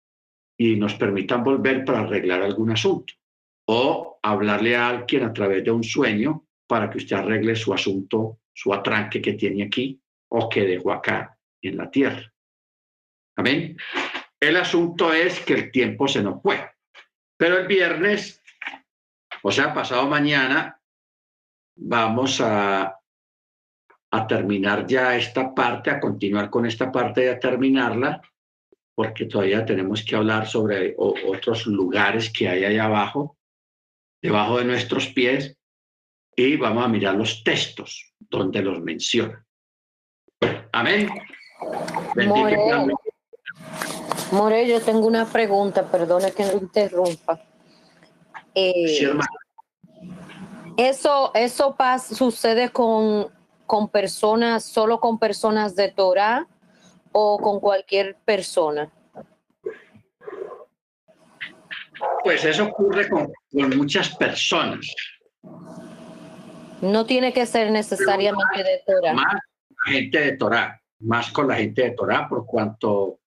[0.57, 3.15] y nos permitan volver para arreglar algún asunto
[3.67, 8.41] o hablarle a alguien a través de un sueño para que usted arregle su asunto,
[8.53, 12.33] su atranque que tiene aquí o que dejó acá en la tierra.
[13.37, 13.77] Amén.
[14.41, 16.71] El asunto es que el tiempo se nos fue.
[17.37, 18.38] Pero el viernes,
[19.43, 20.81] o sea, pasado mañana,
[21.77, 22.99] vamos a,
[24.11, 28.21] a terminar ya esta parte, a continuar con esta parte y a terminarla,
[28.95, 33.37] porque todavía tenemos que hablar sobre otros lugares que hay allá abajo
[34.21, 35.57] debajo de nuestros pies
[36.35, 39.45] y vamos a mirar los textos donde los menciona.
[40.73, 41.09] Amén.
[44.31, 47.41] More, yo tengo una pregunta, perdone que no interrumpa.
[48.61, 49.17] Eh,
[50.77, 53.29] eso, eso pasa, sucede con,
[53.67, 56.49] con personas, solo con personas de Torah
[57.13, 58.91] o con cualquier persona.
[62.25, 63.31] Pues eso ocurre con,
[63.77, 64.93] muchas personas.
[66.81, 69.13] No tiene que ser necesariamente de Torah.
[69.13, 69.41] Más
[69.87, 73.21] gente de Torah, más con la gente de Torah, por cuanto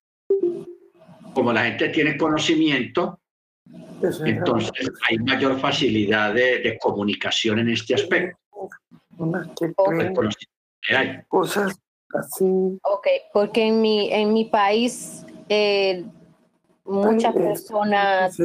[1.34, 3.21] como la gente tiene conocimiento,
[4.26, 8.38] entonces hay mayor facilidad de, comunicación en este aspecto.
[11.28, 11.80] Cosas
[12.14, 12.80] así.
[12.84, 16.06] Ok, porque en mi, en mi país eh,
[16.86, 18.38] muchas personas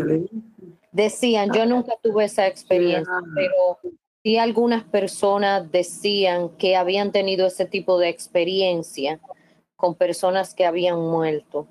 [0.93, 3.79] decían, yo nunca tuve esa experiencia, pero
[4.23, 9.21] sí algunas personas decían que habían tenido ese tipo de experiencia
[9.77, 11.67] con personas que habían muerto.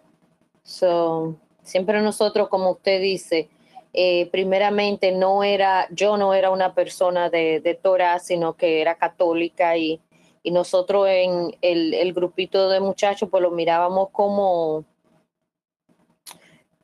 [0.63, 3.49] So, siempre nosotros, como usted dice,
[3.95, 8.95] eh, primeramente no era, yo no era una persona de, de Torah, sino que era
[8.95, 10.01] católica y,
[10.43, 14.85] y nosotros en el, el grupito de muchachos pues lo mirábamos como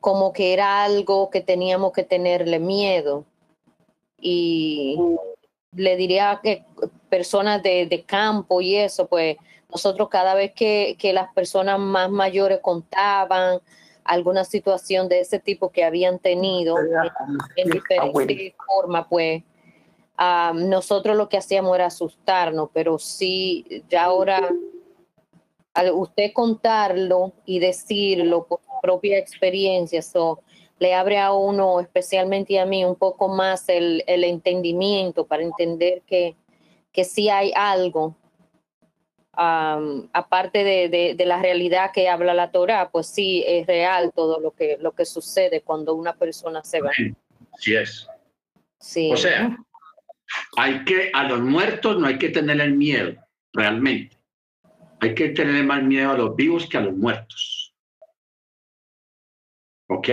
[0.02, 3.24] como que era algo que teníamos que tenerle miedo.
[4.20, 4.98] Y
[5.74, 6.64] le diría que
[7.08, 9.36] personas de, campo y eso, pues
[9.70, 13.60] nosotros cada vez que, las personas más mayores contaban
[14.04, 16.76] alguna situación de ese tipo que habían tenido
[17.56, 19.42] en, diferentes formas, pues.
[20.54, 24.50] Nosotros lo que hacíamos era asustarnos, pero sí, ya ahora
[25.74, 30.40] al usted contarlo y decirlo por propia experiencia, eso
[30.78, 36.02] le abre a uno, especialmente a mí, un poco más el, el entendimiento para entender
[36.06, 36.36] que,
[36.92, 38.16] que sí hay algo,
[39.34, 44.50] aparte de, de, la realidad que habla la Torah, pues sí es real todo lo
[44.52, 46.90] que, lo que sucede cuando una persona se va.
[47.58, 48.06] Sí, es.
[48.78, 49.10] Sí.
[49.12, 49.56] O sea,
[50.56, 53.14] hay que, a los muertos no hay que tener el miedo,
[53.52, 54.18] realmente.
[55.00, 57.74] Hay que tener más miedo a los vivos que a los muertos.
[59.88, 60.08] ¿Ok?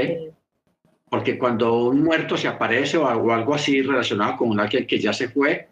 [1.10, 5.30] Porque cuando un muerto se aparece o algo, así relacionado con alguien que ya se
[5.30, 5.70] fue,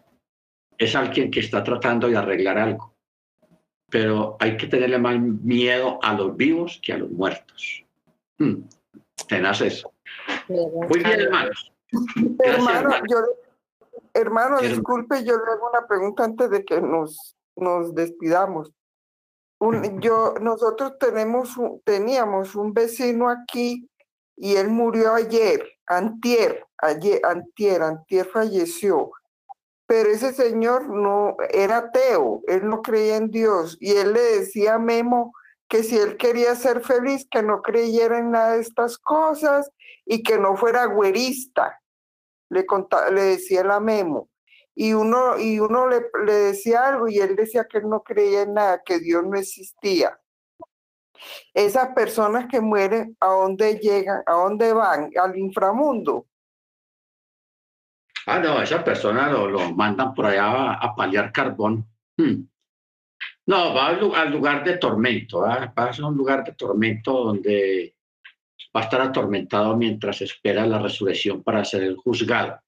[0.76, 2.97] es alguien que está tratando de arreglar algo.
[3.90, 7.84] Pero hay que tenerle más miedo a los vivos que a los muertos.
[8.38, 8.62] Hmm.
[9.28, 9.92] Tenaz eso.
[10.48, 11.72] Muy bien, hermanos.
[12.38, 12.90] hermano,
[14.12, 18.70] hermano, disculpe, yo le hago una pregunta antes de que nos, nos despidamos.
[19.60, 23.88] un- yo, nosotros tenemos, teníamos un vecino aquí
[24.36, 29.10] y él murió ayer, antier, ayer, antier, antier falleció.
[29.88, 34.74] Pero ese señor no era ateo, él no creía en Dios y él le decía
[34.74, 35.32] a Memo
[35.66, 39.70] que si él quería ser feliz, que no creyera en nada de estas cosas
[40.04, 41.80] y que no fuera güerista.
[42.50, 44.28] Le, conta- le decía él a Memo.
[44.74, 48.42] Y uno, y uno le, le decía algo y él decía que él no creía
[48.42, 50.20] en nada, que Dios no existía.
[51.54, 54.22] Esas personas que mueren, ¿a dónde llegan?
[54.26, 55.10] ¿A dónde van?
[55.20, 56.26] Al inframundo.
[58.30, 61.86] Ah, no, esa persona lo, lo mandan por allá a, a paliar carbón.
[62.16, 62.42] Hmm.
[63.46, 65.72] No, va al, al lugar de tormento, ¿ah?
[65.76, 67.96] va a ser un lugar de tormento donde
[68.76, 72.60] va a estar atormentado mientras espera la resurrección para ser el juzgado,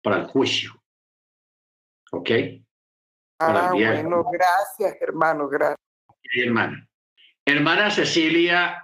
[0.00, 0.70] para el juicio.
[2.12, 2.30] ¿Ok?
[3.36, 5.80] Para Ah, bueno, gracias, hermano, gracias.
[6.22, 6.88] Sí, hermana.
[7.44, 8.83] Hermana Cecilia